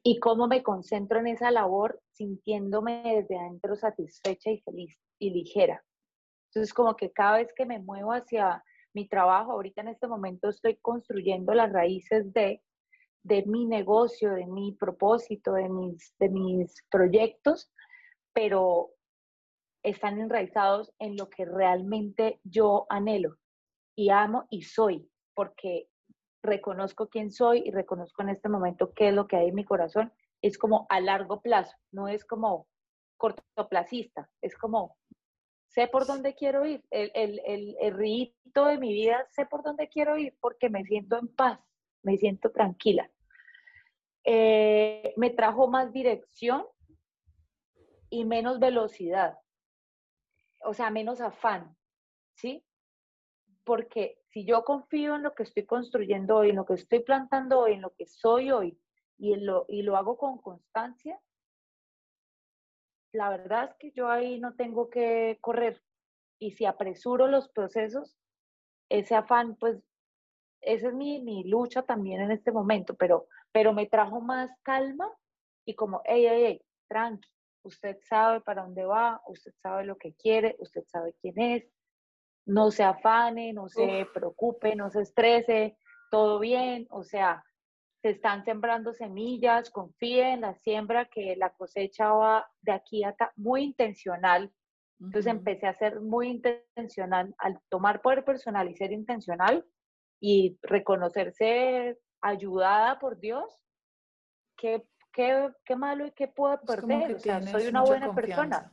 [0.02, 5.82] y cómo me concentro en esa labor sintiéndome desde adentro satisfecha y feliz y ligera.
[6.50, 10.50] Entonces, como que cada vez que me muevo hacia mi trabajo, ahorita en este momento
[10.50, 12.62] estoy construyendo las raíces de,
[13.22, 17.71] de mi negocio, de mi propósito, de mis, de mis proyectos,
[18.32, 18.90] pero
[19.82, 23.36] están enraizados en lo que realmente yo anhelo
[23.96, 25.88] y amo y soy, porque
[26.42, 29.64] reconozco quién soy y reconozco en este momento qué es lo que hay en mi
[29.64, 30.12] corazón.
[30.40, 32.66] Es como a largo plazo, no es como
[33.16, 34.96] cortoplacista, es como
[35.68, 39.62] sé por dónde quiero ir, el, el, el, el rito de mi vida, sé por
[39.62, 41.60] dónde quiero ir porque me siento en paz,
[42.02, 43.10] me siento tranquila.
[44.24, 46.64] Eh, me trajo más dirección
[48.12, 49.38] y menos velocidad,
[50.64, 51.74] o sea, menos afán,
[52.34, 52.62] ¿sí?
[53.64, 57.60] Porque si yo confío en lo que estoy construyendo hoy, en lo que estoy plantando
[57.60, 58.78] hoy, en lo que soy hoy,
[59.16, 61.18] y, lo, y lo hago con constancia,
[63.12, 65.82] la verdad es que yo ahí no tengo que correr.
[66.38, 68.18] Y si apresuro los procesos,
[68.90, 69.82] ese afán, pues,
[70.60, 75.10] esa es mi, mi lucha también en este momento, pero, pero me trajo más calma
[75.64, 80.14] y como, hey, hey, hey, tranqui, usted sabe para dónde va, usted sabe lo que
[80.14, 81.64] quiere, usted sabe quién es,
[82.46, 85.76] no se afane, no se preocupe, no se estrese,
[86.10, 87.44] todo bien, o sea,
[88.02, 93.10] se están sembrando semillas, confíe en la siembra, que la cosecha va de aquí a
[93.10, 94.52] acá, muy intencional.
[94.98, 99.64] Entonces empecé a ser muy intencional al tomar poder personal y ser intencional
[100.20, 103.52] y reconocerse ayudada por Dios,
[104.56, 107.14] qué, qué, qué malo y qué puedo perder.
[107.14, 108.72] O sea, soy una buena persona.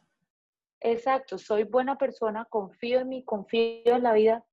[0.81, 4.45] Exacto, soy buena persona, confío en mí, confío en la vida.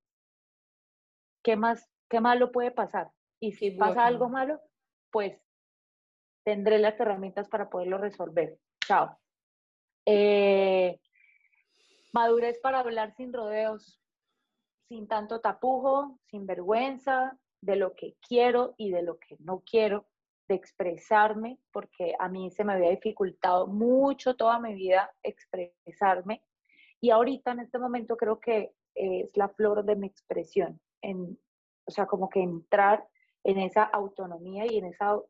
[1.43, 3.13] ¿Qué más, qué malo puede pasar?
[3.39, 4.61] Y si pasa algo malo,
[5.11, 5.41] pues
[6.43, 8.59] tendré las herramientas para poderlo resolver.
[8.85, 9.17] Chao.
[10.05, 11.01] Eh,
[12.13, 14.01] madurez para hablar sin rodeos,
[14.89, 20.07] sin tanto tapujo, sin vergüenza de lo que quiero y de lo que no quiero,
[20.49, 26.43] de expresarme, porque a mí se me había dificultado mucho toda mi vida expresarme.
[27.01, 31.39] Y ahorita en este momento creo que es la flor de mi expresión, en,
[31.87, 33.07] o sea, como que entrar
[33.45, 35.21] en esa autonomía y en esa,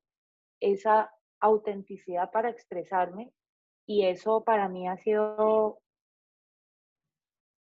[0.60, 3.32] esa autenticidad para expresarme.
[3.86, 5.80] Y eso para mí ha sido,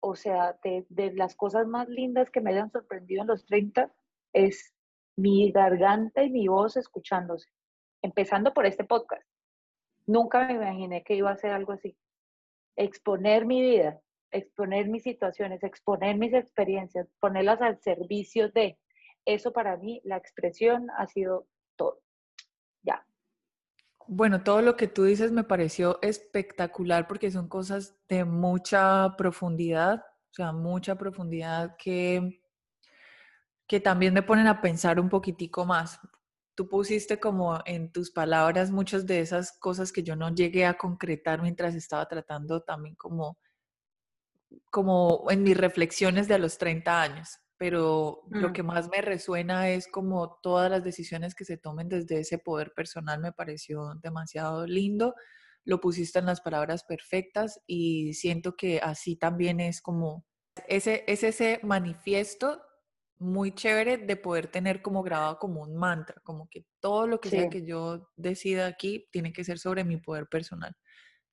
[0.01, 3.93] o sea, de, de las cosas más lindas que me hayan sorprendido en los 30
[4.33, 4.76] es
[5.17, 7.49] mi garganta y mi voz escuchándose,
[8.03, 9.27] empezando por este podcast.
[10.07, 11.97] Nunca me imaginé que iba a hacer algo así.
[12.77, 14.01] Exponer mi vida,
[14.31, 18.79] exponer mis situaciones, exponer mis experiencias, ponerlas al servicio de,
[19.25, 22.01] eso para mí, la expresión ha sido todo.
[22.83, 23.05] Ya.
[24.07, 30.05] Bueno, todo lo que tú dices me pareció espectacular porque son cosas de mucha profundidad,
[30.31, 32.41] o sea, mucha profundidad que,
[33.67, 35.99] que también me ponen a pensar un poquitico más.
[36.55, 40.79] Tú pusiste como en tus palabras muchas de esas cosas que yo no llegué a
[40.79, 43.39] concretar mientras estaba tratando también como,
[44.71, 48.53] como en mis reflexiones de a los 30 años pero lo mm.
[48.53, 52.73] que más me resuena es como todas las decisiones que se tomen desde ese poder
[52.75, 55.15] personal me pareció demasiado lindo.
[55.65, 60.25] Lo pusiste en las palabras perfectas y siento que así también es como
[60.69, 62.63] ese, es ese manifiesto
[63.19, 67.31] muy chévere de poder tener como grabado como un mantra, como que todo lo que
[67.31, 70.77] sea que yo decida aquí tiene que ser sobre mi poder personal.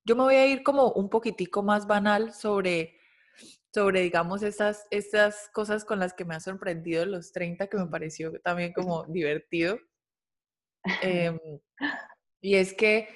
[0.05, 2.97] Yo me voy a ir como un poquitico más banal sobre,
[3.73, 7.87] sobre digamos, estas, estas cosas con las que me ha sorprendido los 30, que me
[7.87, 9.77] pareció también como divertido.
[11.01, 11.39] Em,
[12.41, 13.07] y es que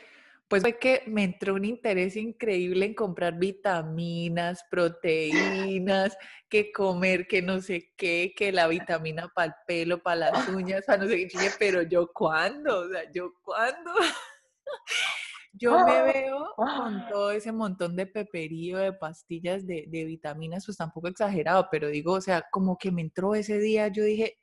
[0.47, 6.17] pues fue que me entró un interés increíble en comprar vitaminas, proteínas,
[6.49, 10.85] que comer, que no sé qué, que la vitamina para el pelo, para las uñas,
[10.87, 13.91] o no sé qué, pero yo cuándo, o sea, yo cuándo.
[15.59, 20.77] Yo me veo con todo ese montón de peperío, de pastillas, de, de vitaminas, pues
[20.77, 24.37] tampoco exagerado, pero digo, o sea, como que me entró ese día, yo dije,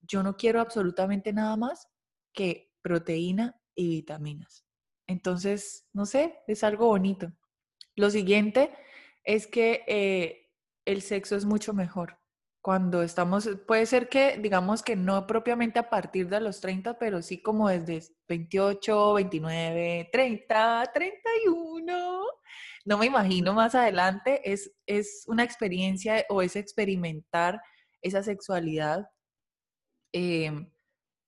[0.00, 1.86] yo no quiero absolutamente nada más
[2.32, 4.65] que proteína y vitaminas.
[5.06, 7.32] Entonces, no sé, es algo bonito.
[7.94, 8.72] Lo siguiente
[9.24, 10.50] es que eh,
[10.84, 12.18] el sexo es mucho mejor.
[12.60, 17.22] Cuando estamos, puede ser que, digamos que no propiamente a partir de los 30, pero
[17.22, 22.26] sí como desde 28, 29, 30, 31.
[22.84, 24.40] No me imagino más adelante.
[24.52, 27.60] Es, es una experiencia o es experimentar
[28.02, 29.08] esa sexualidad
[30.12, 30.70] em,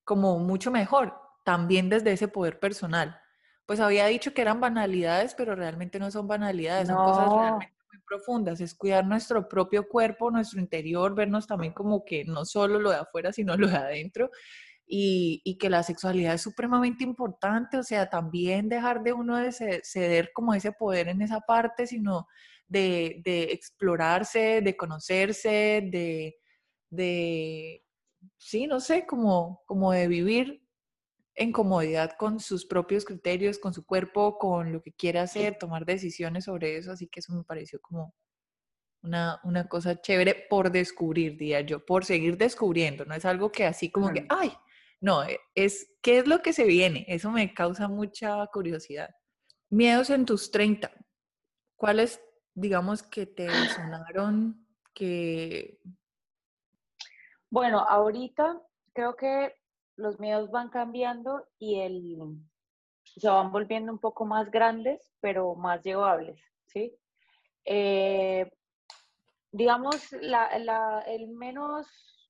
[0.05, 1.15] como mucho mejor,
[1.45, 3.21] también desde ese poder personal
[3.69, 8.01] pues había dicho que eran banalidades, pero realmente no son banalidades, son cosas realmente muy
[8.01, 8.63] profundas.
[8.63, 12.97] Es cuidar nuestro propio cuerpo, nuestro interior, vernos también como que no solo lo de
[12.97, 14.31] afuera, sino lo de adentro.
[14.87, 20.31] Y, que la sexualidad es supremamente importante, o sea, también dejar de uno de ceder
[20.33, 22.27] como ese poder en esa parte, sino
[22.69, 23.21] de,
[23.53, 26.37] explorarse, de conocerse, de,
[26.89, 27.85] de,
[28.39, 30.63] sí, no sé, como, como de vivir
[31.39, 35.87] en comodidad con sus propios criterios, con su cuerpo, con lo que quiere hacer, tomar
[35.87, 36.93] decisiones sobre eso.
[36.93, 38.15] Así que eso me pareció como
[39.03, 43.05] una, una cosa chévere por descubrir, diría yo, por seguir descubriendo.
[43.05, 44.53] No es algo que así como que, ay,
[45.01, 47.05] no, e, es qué es lo que se viene.
[47.09, 49.11] Eso me causa mucha curiosidad.
[49.71, 50.91] Miedos en tus 30.
[51.77, 52.21] ¿Cuáles,
[52.55, 55.79] digamos, que te sonaron que...
[57.51, 58.61] Bueno, ahorita
[58.93, 59.55] creo que
[59.99, 62.19] los miedos van cambiando y el,
[63.05, 66.97] se van volviendo un poco más grandes, pero más llevables, ¿sí?
[67.65, 68.51] Eh,
[69.51, 71.87] digamos, el menos,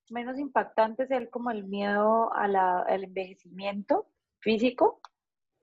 [0.09, 4.09] menos impactante es el, como el miedo al envejecimiento
[4.41, 5.01] físico.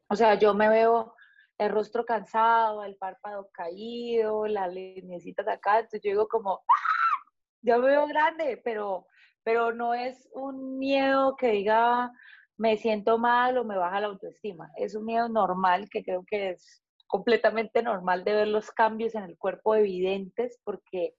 [0.08, 1.16] O sea, yo me veo
[1.58, 7.32] el rostro cansado, el párpado caído, la linecita de acá, entonces yo digo como, ¡Ah!
[7.62, 9.08] yo me veo grande, pero
[9.46, 12.12] pero no es un miedo que diga
[12.58, 14.72] me siento mal o me baja la autoestima.
[14.78, 19.24] Es un miedo normal que creo que es completamente normal de ver los cambios en
[19.24, 21.14] el cuerpo evidentes porque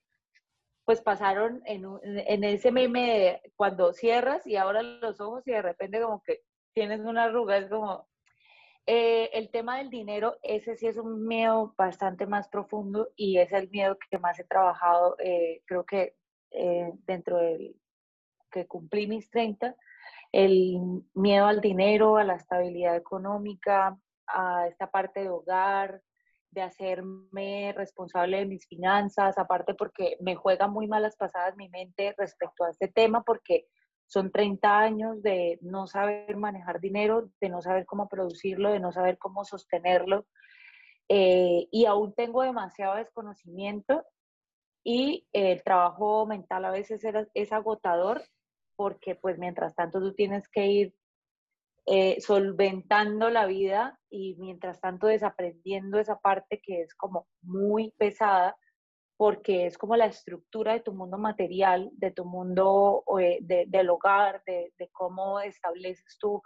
[0.85, 6.01] pues pasaron en, en ese meme cuando cierras y ahora los ojos y de repente
[6.01, 6.43] como que
[6.75, 8.09] tienes una arruga, es como...
[8.89, 13.51] Eh, el tema del dinero, ese sí es un miedo bastante más profundo y es
[13.53, 16.15] el miedo que más he trabajado, eh, creo que
[16.53, 17.75] eh, dentro del,
[18.57, 19.77] que cumplí mis 30,
[20.33, 20.79] el
[21.15, 26.01] miedo al dinero, a la estabilidad económica, a esta parte de hogar,
[26.51, 32.15] de hacerme responsable de mis finanzas, aparte porque me juega muy malas pasadas mi mente
[32.17, 33.67] respecto a este tema, porque
[34.07, 38.91] son 30 años de no saber manejar dinero, de no saber cómo producirlo, de no
[38.91, 40.27] saber cómo sostenerlo.
[41.09, 44.03] Eh, y aún tengo demasiado desconocimiento
[44.83, 47.03] y el trabajo mental a veces
[47.35, 48.23] es agotador
[48.77, 50.95] porque pues mientras tanto tú tienes que ir
[51.87, 58.57] eh, solventando la vida y mientras tanto desaprendiendo esa parte que es como muy pesada
[59.17, 64.43] porque es como la estructura de tu mundo material, de tu mundo eh, del hogar,
[64.47, 66.43] de, cómo estableces tu,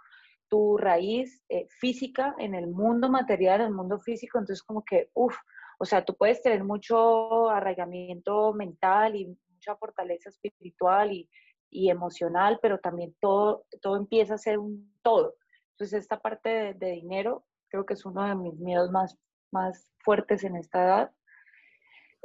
[0.47, 5.09] tu raíz eh, física en el mundo material, en el mundo físico, entonces como que,
[5.13, 5.35] uff,
[5.79, 11.29] o sea, tú puedes tener mucho arraigamiento mental y mucha fortaleza espiritual y,
[11.71, 15.35] y emocional, pero también todo, todo empieza a ser un todo.
[15.71, 19.17] Entonces, esta parte de, dinero creo que es uno de mis miedos más,
[19.51, 21.11] más fuertes en esta edad.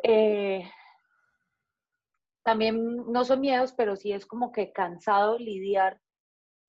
[0.02, 0.68] Eh,
[2.44, 6.00] también no son miedos, pero sí es como que cansado lidiar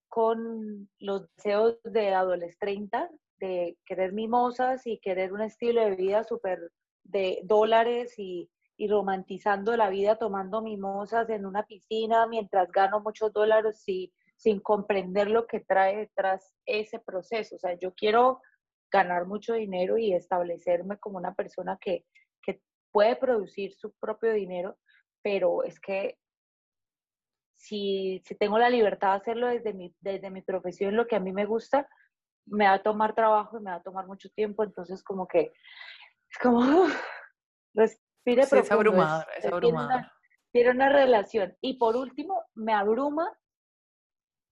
[0.08, 3.10] con los deseos de adolescentes 30,
[3.40, 6.72] de querer mimosas y querer un estilo de vida súper
[7.04, 13.34] de dólares y y romantizando la vida tomando mimosas en una piscina mientras gano muchos
[13.34, 17.56] dólares y, sin comprender lo que trae detrás ese proceso.
[17.56, 18.42] O sea, yo quiero
[18.92, 22.06] ganar mucho dinero y establecerme como una persona que,
[22.42, 22.62] que
[22.92, 24.78] puede producir su propio dinero,
[25.24, 26.18] pero es que
[27.56, 31.20] si, si tengo la libertad de hacerlo desde mi, desde mi profesión, lo que a
[31.20, 31.90] mí me gusta,
[32.46, 35.52] me va a tomar trabajo y me va a tomar mucho tiempo, entonces como que
[36.30, 36.60] es como,
[38.36, 40.06] respire sí, Es abrumador, es, abrumador.
[40.52, 41.56] Tiene una, relación.
[41.62, 43.32] Y por último, me abruma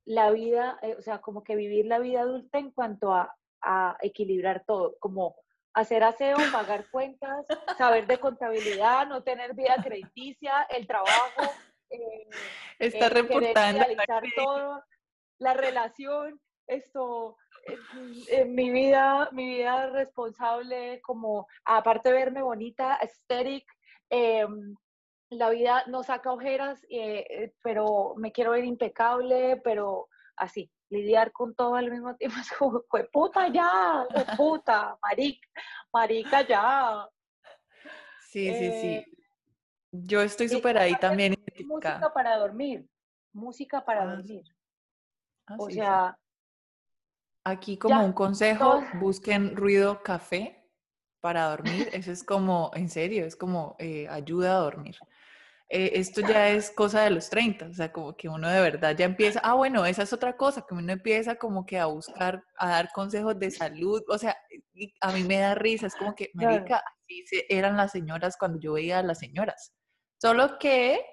[0.05, 3.97] la vida, eh, o sea, como que vivir la vida adulta en cuanto a, a
[4.01, 5.35] equilibrar todo, como
[5.73, 7.45] hacer aseo, pagar cuentas,
[7.77, 11.41] saber de contabilidad, no tener vida crediticia, el trabajo,
[11.89, 12.27] eh,
[12.79, 13.85] Está eh, reportando
[14.35, 14.83] todo,
[15.39, 23.65] la relación, esto, eh, mi vida, mi vida responsable, como aparte de verme bonita, aesthetic,
[24.09, 24.75] em,
[25.29, 30.07] la vida no saca ojeras, eh, pero me quiero ver impecable, pero
[30.37, 34.05] así, lidiar con todo al mismo tiempo es como, puta ya,
[34.37, 35.47] puta, marica,
[35.91, 37.09] marica ya.
[38.21, 38.87] Sí, sí, sí.
[38.87, 39.05] Eh,
[39.91, 41.35] Yo estoy súper ahí también.
[41.65, 42.87] Música para dormir,
[43.33, 44.43] música para ah, dormir.
[45.47, 46.17] Ah, o sea...
[47.45, 50.67] Aquí como un consejo, busquen ruido café
[51.21, 51.89] para dormir.
[51.93, 54.97] Eso es como, en serio, es como eh, ayuda a dormir.
[55.69, 58.95] Eh, esto ya es cosa de los 30, o sea, como que uno de verdad
[58.95, 62.43] ya empieza, ah, bueno, esa es otra cosa, que uno empieza como que a buscar,
[62.57, 64.37] a dar consejos de salud, o sea,
[65.01, 68.73] a mí me da risa, es como que, marica, así eran las señoras cuando yo
[68.73, 69.73] veía a las señoras,
[70.21, 71.03] solo que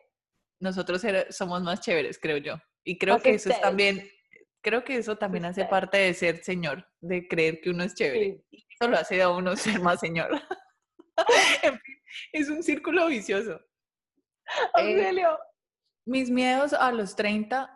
[0.61, 4.07] nosotros somos más chéveres, creo yo, y creo que eso es también,
[4.63, 8.43] creo que eso también hace parte de ser señor, de creer que uno es chévere,
[8.51, 10.31] y eso lo hace a uno ser más señor.
[12.33, 13.61] es un círculo vicioso.
[14.79, 15.25] Eh,
[16.07, 17.71] mis miedos a los 30,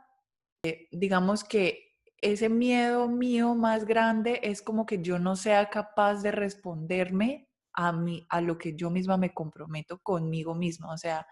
[0.64, 6.22] eh, digamos que ese miedo mío más grande es como que yo no sea capaz
[6.22, 10.92] de responderme a, mí, a lo que yo misma me comprometo conmigo misma.
[10.92, 11.26] O sea,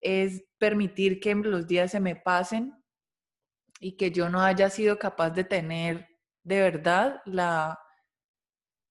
[0.00, 2.72] es permitir que los días se me pasen
[3.78, 6.08] y que yo no haya sido capaz de tener
[6.42, 7.78] de verdad la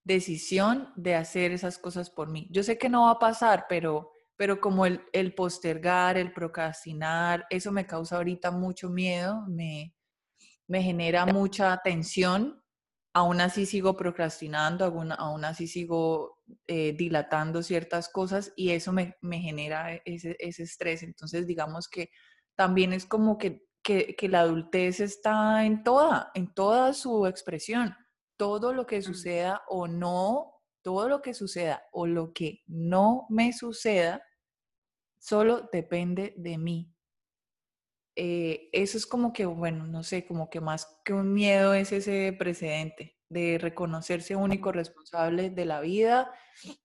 [0.04, 2.48] decisión de hacer esas cosas por mí.
[2.52, 7.46] Yo sé que no va a pasar, pero pero como el, el, postergar, el procrastinar,
[7.50, 9.96] eso me causa ahorita mucho miedo, me,
[10.68, 12.62] me genera mucha tensión,
[13.14, 19.16] aún así sigo procrastinando, aún, aún así sigo eh, dilatando ciertas cosas y eso me,
[19.22, 21.02] me genera ese, ese, estrés.
[21.02, 22.12] Entonces, digamos que
[22.56, 27.96] también es como que, que, que, la adultez está en toda, en toda su expresión.
[28.36, 29.04] Todo lo que mm.
[29.04, 30.58] suceda o no
[30.88, 34.24] todo lo que suceda o lo que no me suceda
[35.20, 36.96] solo depende de mí.
[38.16, 41.92] Eh, eso es como que, bueno, no sé, como que más que un miedo es
[41.92, 46.32] ese precedente de reconocerse único responsable de la vida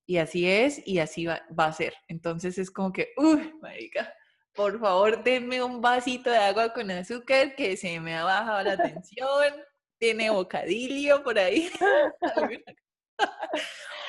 [0.05, 1.95] y así es y así va, a ser.
[2.09, 4.13] Entonces es como que, uy, marica,
[4.55, 8.77] por favor denme un vasito de agua con azúcar que se me ha bajado la
[8.77, 9.55] tensión,
[9.99, 11.71] tiene bocadillo por ahí.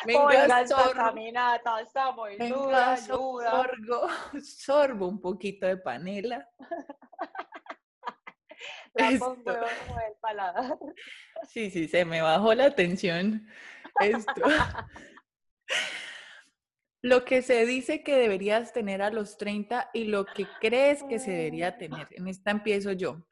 [0.05, 4.07] Venga, esta caminata está muy dura, Sorbo,
[4.41, 6.47] sorbo un poquito de panela.
[8.95, 10.77] La pongo el paladar.
[11.49, 13.47] Sí, sí, se me bajó la tensión.
[13.99, 14.33] Esto.
[17.03, 21.19] Lo que se dice que deberías tener a los 30 y lo que crees que
[21.19, 22.07] se debería tener.
[22.11, 23.27] En esta empiezo yo.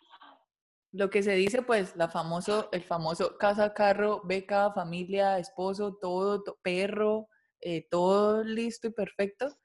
[0.92, 6.44] Lo que se dice, pues, la famoso, el famoso casa, carro, beca, familia, esposo, todo,
[6.62, 7.30] perro,
[7.62, 9.58] eh, todo listo y perfecto.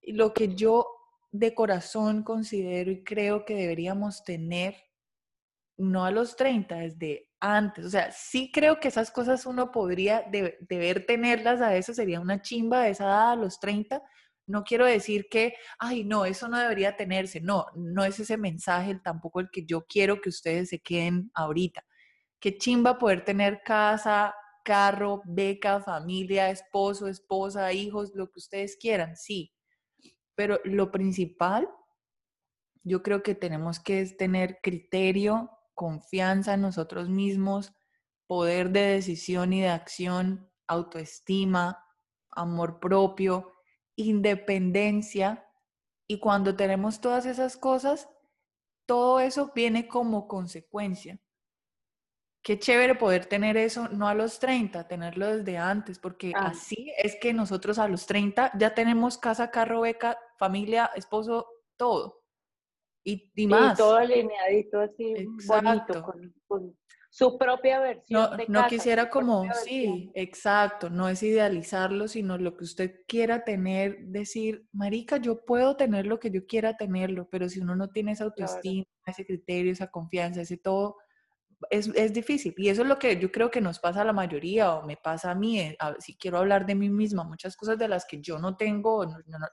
[0.00, 0.86] Lo que yo
[1.30, 4.76] de corazón considero y creo que deberíamos tener,
[5.76, 7.84] no a los 30, desde antes.
[7.84, 12.42] O sea, sí creo que esas cosas uno podría deber tenerlas a eso, sería una
[12.42, 14.02] chimba de esa edad a los 30,
[14.46, 17.40] no quiero decir que, ay, no, eso no debería tenerse.
[17.40, 21.84] No, no es ese mensaje tampoco el que yo quiero que ustedes se queden ahorita.
[22.40, 29.16] Qué chimba poder tener casa, carro, beca, familia, esposo, esposa, hijos, lo que ustedes quieran,
[29.16, 29.52] sí.
[30.36, 31.68] Pero lo principal,
[32.84, 37.72] yo creo que tenemos que tener criterio, confianza en nosotros mismos,
[38.26, 41.84] poder de decisión y de acción, autoestima,
[42.30, 43.52] amor propio,
[43.94, 45.48] independencia
[46.08, 48.08] y cuando tenemos todas esas cosas,
[48.86, 51.20] todo eso viene como consecuencia.
[52.42, 56.46] Qué chévere poder tener eso, no a los 30, tenerlo desde antes, porque ah.
[56.46, 62.15] así es que nosotros a los 30 ya tenemos casa, carro, beca, familia, esposo, todo.
[63.08, 63.78] Y, y más.
[63.78, 65.14] todo alineadito así,
[65.46, 66.04] bonito.
[66.48, 66.60] o
[67.08, 68.20] su propia versión.
[68.20, 72.96] No, de no casa, quisiera como, sí, exacto, no es idealizarlo, sino lo que usted
[73.06, 77.76] quiera tener, decir, marica, yo puedo tener lo que yo quiera tenerlo, pero si uno
[77.76, 78.52] no tiene esa Claro.
[78.52, 80.96] autoestima, ese criterio, esa confianza, ese todo,
[81.70, 82.54] es, es difícil.
[82.56, 84.96] Y eso es lo que yo creo que nos pasa a la mayoría, o me
[84.96, 88.20] pasa a mí, eh, si quiero hablar de mí misma, muchas cosas de las que
[88.20, 89.04] yo no tengo,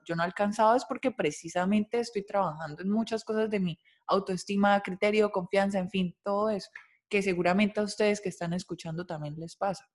[0.06, 3.78] yo no he alcanzado, es porque precisamente estoy trabajando en muchas cosas de mi
[4.08, 6.70] autoestima, criterio, confianza, en fin, todo eso
[7.10, 9.88] que seguramente a ustedes que están escuchando también les pasa.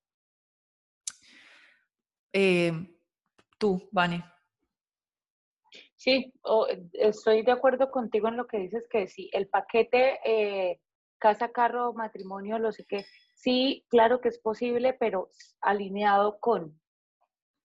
[2.33, 2.73] Eh,
[3.59, 4.25] tú, Vane.
[5.97, 10.81] Sí, o- estoy de acuerdo contigo en lo que dices que sí, el paquete eh,
[11.19, 13.05] casa, carro, matrimonio, lo sé qué,
[13.35, 16.79] sí, claro que es posible, pero alineado con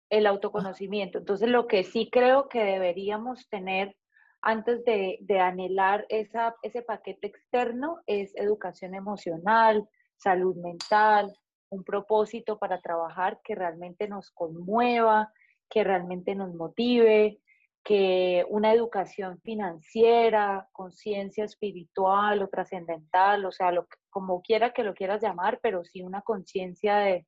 [0.09, 1.19] el autoconocimiento.
[1.19, 3.95] Entonces, lo que sí creo que deberíamos tener
[4.41, 9.87] antes de, de anhelar esa, ese paquete externo es educación emocional,
[10.17, 11.33] salud mental,
[11.69, 15.31] un propósito para trabajar que realmente nos conmueva,
[15.69, 17.39] que realmente nos motive,
[17.83, 24.93] que una educación financiera, conciencia espiritual o trascendental, o sea, lo, como quiera que lo
[24.93, 27.25] quieras llamar, pero sí una conciencia de,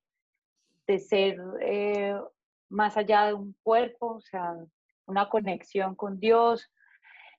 [0.88, 2.16] de ser eh,
[2.70, 4.54] más allá de un cuerpo, o sea,
[5.06, 6.72] una conexión con Dios,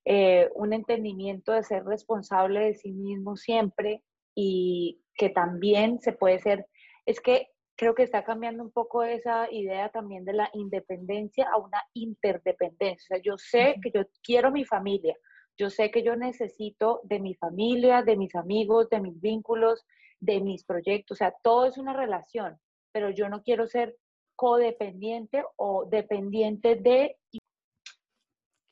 [0.04, 4.02] eh, un entendimiento de ser responsable de sí mismo siempre
[4.34, 6.66] y que también se puede ser,
[7.06, 11.58] es que creo que está cambiando un poco esa idea también de la independencia a
[11.58, 13.04] una interdependencia.
[13.04, 15.16] O sea, yo sé que yo quiero mi familia,
[15.56, 19.84] yo sé que yo necesito de mi familia, de mis amigos, de mis vínculos,
[20.20, 22.58] de mis proyectos, o sea, todo es una relación,
[22.92, 23.96] pero yo no quiero ser
[24.36, 27.16] codependiente o dependiente de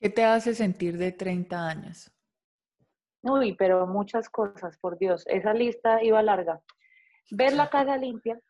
[0.01, 2.11] ¿Qué te hace sentir de 30 años?
[3.23, 5.23] Uy, pero muchas cosas, por Dios.
[5.29, 6.61] Esa lista iba larga.
[7.31, 8.41] Ver la casa limpia,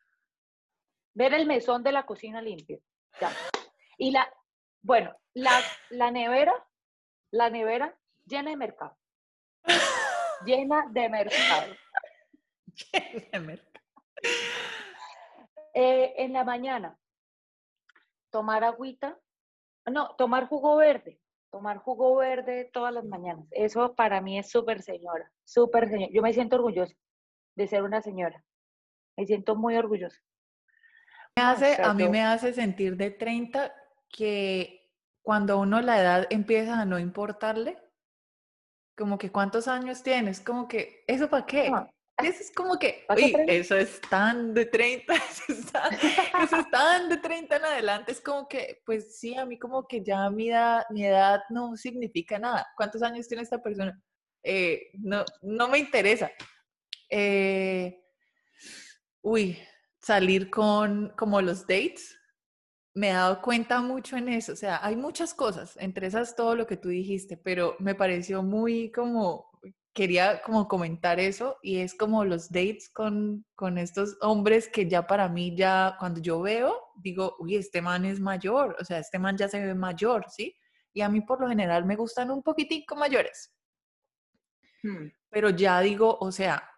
[1.15, 2.81] ver el mesón de la cocina limpio.
[3.21, 3.31] ya.
[3.99, 4.33] Y la,
[4.83, 5.61] bueno, la,
[5.91, 6.53] la nevera,
[7.31, 7.97] la nevera
[8.27, 8.97] llena de mercado.
[10.45, 11.77] Llena de mercado.
[15.75, 16.99] Eh, en la mañana,
[18.31, 19.19] tomar agüita,
[19.87, 21.19] no, tomar jugo verde,
[21.51, 23.47] tomar jugo verde todas las mañanas.
[23.51, 26.13] Eso para mí es súper señora, súper señora.
[26.13, 26.95] Yo me siento orgullosa
[27.57, 28.45] de ser una señora.
[29.17, 30.19] Me siento muy orgullosa.
[31.37, 33.75] Me hace, a mí me hace sentir de 30
[34.11, 34.91] que
[35.23, 37.79] cuando uno la edad empieza a no importarle,
[38.97, 41.71] como que cuántos años tienes, como que, ¿eso para qué?
[41.71, 43.53] No, Eso es como que, ¿pa' qué uy, 30?
[43.55, 48.13] eso es tan de 30, eso es tan, eso es tan de 30 en adelante,
[48.13, 51.77] es como que, pues sí, a mí como que ya mi edad, mi edad no
[51.77, 52.67] significa nada.
[52.77, 53.99] ¿Cuántos años tiene esta persona?
[54.43, 56.31] Eh, no, no me interesa.
[57.09, 58.05] Eh,
[59.23, 59.59] uy,
[60.03, 62.19] salir con como los dates,
[62.95, 64.53] me he dado cuenta mucho en eso.
[64.53, 68.43] O sea, hay muchas cosas, entre esas todo lo que tú dijiste, pero me pareció
[68.43, 69.51] muy como,
[69.95, 75.07] quería como comentar eso y es como los dates con, con estos hombres que ya
[75.07, 79.19] para mí ya, cuando yo veo, digo, uy, este man es mayor, o sea, este
[79.19, 80.57] man ya se ve mayor, ¿sí?
[80.93, 83.55] Y a mí por lo general me gustan un poquitico mayores,
[84.83, 85.13] Hmm.
[85.31, 86.69] pero ya digo, o sea,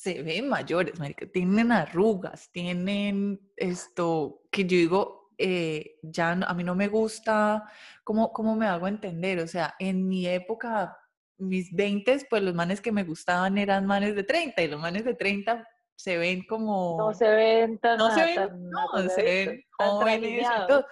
[0.00, 6.54] se ven mayores, marica, tienen arrugas, tienen esto que yo digo, eh, ya no- a
[6.54, 7.70] mí no me gusta,
[8.02, 9.40] ¿cómo, ¿cómo me hago entender?
[9.40, 10.96] O sea, en mi época,
[11.36, 15.04] mis 20, pues los manes que me gustaban eran manes de 30 y los manes
[15.04, 16.96] de 30 se ven como...
[16.96, 20.86] No se ven tan, no se ven, tan no, se ven tan jóvenes y todo.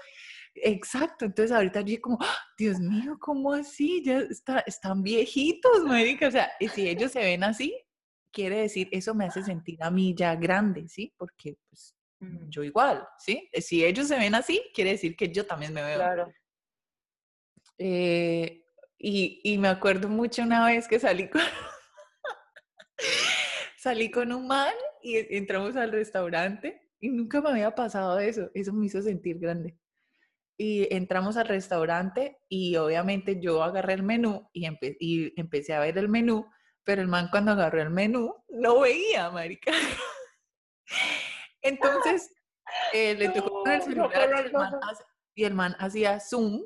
[0.55, 2.37] Exacto, entonces ahorita yo como, ¡Ah!
[2.59, 4.03] Dios mío, ¿cómo así?
[4.05, 6.29] Ya está, están viejitos, marica.
[6.29, 7.75] O sea, y si ellos se ven así,
[8.33, 11.13] quiere decir, eso me hace sentir a mí ya grande, ¿sí?
[11.17, 13.49] Porque pues Mm, yo igual, ¿sí?
[13.61, 15.99] Si ellos se ven así, quiere decir que yo también me veo.
[15.99, 16.33] Claro.
[17.79, 18.65] Eh,
[18.99, 21.41] y, y me acuerdo mucho una vez que salí con,
[23.77, 28.51] salí con un man y entramos al restaurante y nunca me había pasado eso.
[28.55, 29.77] Eso me hizo sentir grande.
[30.57, 35.81] Y entramos al restaurante y obviamente yo agarré el menú y, empe- y empecé a
[35.81, 36.47] ver el menú,
[36.89, 39.71] pero el man cuando agarró el menú no veía, marica.
[41.61, 42.31] Entonces
[42.95, 44.81] eh, le tocó con el No, celular y el man no.
[44.89, 46.63] hace- y el man hacía zoom,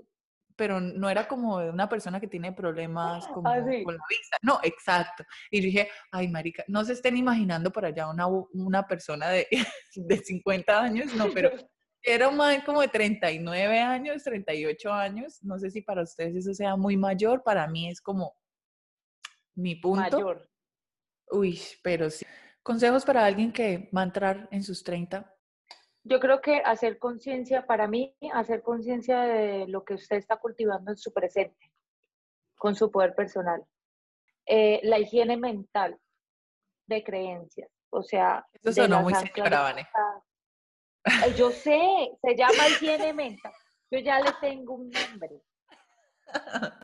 [0.54, 3.82] pero no era como de una persona que tiene problemas como Ah, sí.
[3.82, 4.36] con la vista.
[4.42, 5.24] No, exacto.
[5.50, 9.48] Y yo dije, ay, marica, no se estén imaginando por allá una, una persona de,
[9.96, 11.50] de 50 años, no, pero
[12.02, 15.42] era un man como de 39 años, 38 años.
[15.42, 18.36] No sé si para ustedes eso sea muy mayor, para mí es como
[19.54, 20.16] mi punto.
[20.16, 20.48] Mayor.
[21.30, 22.24] Uy, pero sí.
[22.62, 25.28] Consejos para alguien que va a entrar en sus 30.
[26.04, 30.90] Yo creo que hacer conciencia, para mí, hacer conciencia de lo que usted está cultivando
[30.90, 31.72] en su presente,
[32.56, 33.64] con su poder personal.
[34.46, 35.98] Eh, la higiene mental
[36.86, 38.44] de creencias, o sea...
[38.52, 39.74] Eso sonó muy señora,
[41.36, 43.52] Yo sé, se llama higiene mental.
[43.90, 45.40] Yo ya le tengo un nombre.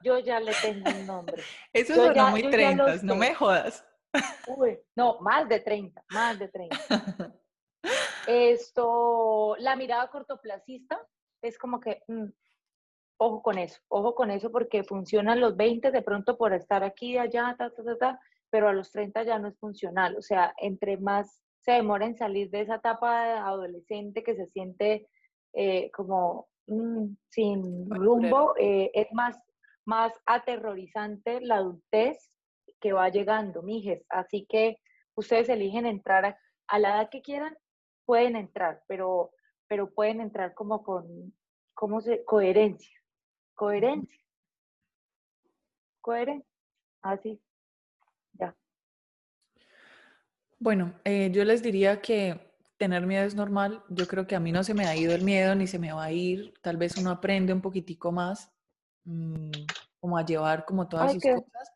[0.02, 1.42] Yo ya le tengo un nombre.
[1.72, 3.84] Eso sonó muy 30, no me jodas.
[4.96, 7.34] no, más de 30, más de 30.
[8.26, 11.00] Esto, la mirada cortoplacista
[11.42, 12.26] es como que, mm,
[13.20, 17.16] ojo con eso, ojo con eso porque funcionan los 20 de pronto por estar aquí,
[17.16, 18.20] allá, ta, ta, ta, ta,
[18.50, 20.16] pero a los 30 ya no es funcional.
[20.16, 24.46] O sea, entre más se demora en salir de esa etapa de adolescente que se
[24.46, 25.08] siente
[25.54, 29.36] eh, como mm, sin rumbo, eh, es más,
[29.84, 32.30] más aterrorizante la adultez
[32.80, 34.04] que va llegando, mijes.
[34.08, 34.78] Así que
[35.14, 36.38] ustedes eligen entrar a,
[36.68, 37.56] a la edad que quieran,
[38.04, 39.32] pueden entrar, pero,
[39.66, 41.34] pero pueden entrar como con,
[41.74, 42.24] ¿cómo se?
[42.24, 42.96] Coherencia,
[43.54, 44.22] coherencia,
[46.00, 46.50] coherencia,
[47.02, 47.40] así,
[48.32, 48.56] ya.
[50.58, 52.47] Bueno, eh, yo les diría que
[52.78, 53.82] tener miedo es normal.
[53.88, 55.92] Yo creo que a mí no se me ha ido el miedo ni se me
[55.92, 56.54] va a ir.
[56.62, 58.50] Tal vez uno aprende un poquitico más,
[59.04, 59.50] mm,
[60.00, 61.72] como a llevar como todas sus cosas.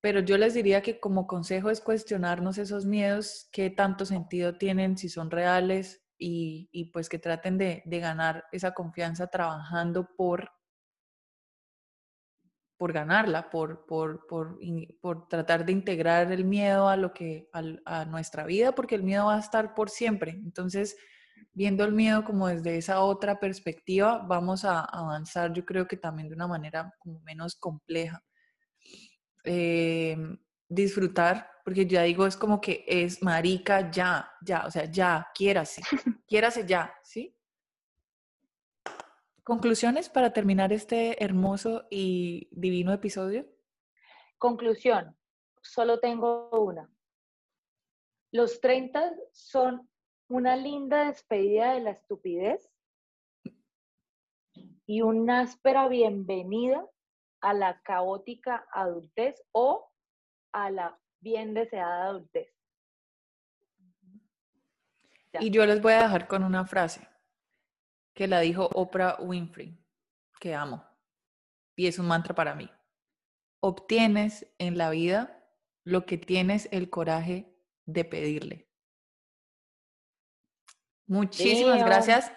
[0.00, 4.98] Pero yo les diría que como consejo es cuestionarnos esos miedos, qué tanto sentido tienen,
[4.98, 10.50] si son reales y, pues que traten de, ganar esa confianza trabajando por,
[12.84, 14.58] por ganarla, por, por, por,
[15.00, 19.24] por tratar de integrar el miedo a, lo que, a, nuestra vida, porque el miedo
[19.24, 20.32] va a estar por siempre.
[20.32, 20.94] Entonces,
[21.54, 26.28] viendo el miedo como desde esa otra perspectiva, vamos a avanzar, yo creo que también
[26.28, 28.22] de una manera como menos compleja.
[29.44, 35.26] Em, disfrutar, porque ya digo, es como que es marica ya, ya, o sea, ya,
[35.34, 35.80] quiérase,
[36.28, 37.33] quiérase ya, ¿sí?
[39.44, 43.46] Conclusiones para terminar este hermoso y divino episodio.
[44.38, 45.14] Conclusión,
[45.60, 46.90] solo tengo una.
[48.32, 49.86] Los 30 son
[50.28, 52.72] una linda despedida de la estupidez
[54.86, 56.82] y una áspera bienvenida
[57.42, 59.92] a la caótica adultez o
[60.52, 62.50] a la bien deseada adultez.
[65.38, 67.13] Y yo les voy a dejar con una frase
[68.14, 69.76] que la dijo Oprah Winfrey,
[70.40, 70.84] que amo,
[71.76, 72.70] y es un mantra para mí.
[73.60, 75.44] Obtienes en la vida
[75.84, 77.52] lo que tienes el coraje
[77.86, 78.68] de pedirle.
[81.06, 82.32] Muchísimas gracias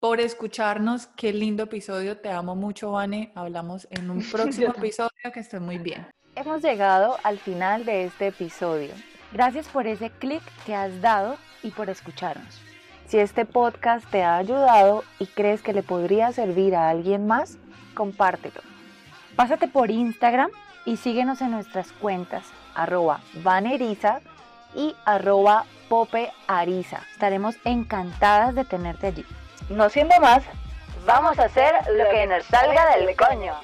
[0.00, 1.06] por escucharnos.
[1.06, 2.18] Qué lindo episodio.
[2.18, 3.32] Te amo mucho, Vane.
[3.34, 5.10] Hablamos en un próximo episodio.
[5.32, 6.08] Que estés muy bien.
[6.34, 8.94] Hemos llegado al final de este episodio.
[9.32, 12.67] Gracias por ese clic que has dado y por escucharnos.
[13.08, 17.56] Si este podcast te ha ayudado y crees que le podría servir a alguien más,
[17.94, 18.60] compártelo.
[19.34, 20.50] Pásate por Instagram
[20.84, 22.44] y síguenos en nuestras cuentas
[22.74, 24.20] arroba vaneriza
[24.74, 27.00] y arroba popeariza.
[27.12, 29.24] Estaremos encantadas de tenerte allí.
[29.70, 30.44] No siendo más,
[31.06, 33.54] vamos a hacer lo que nos salga del coño.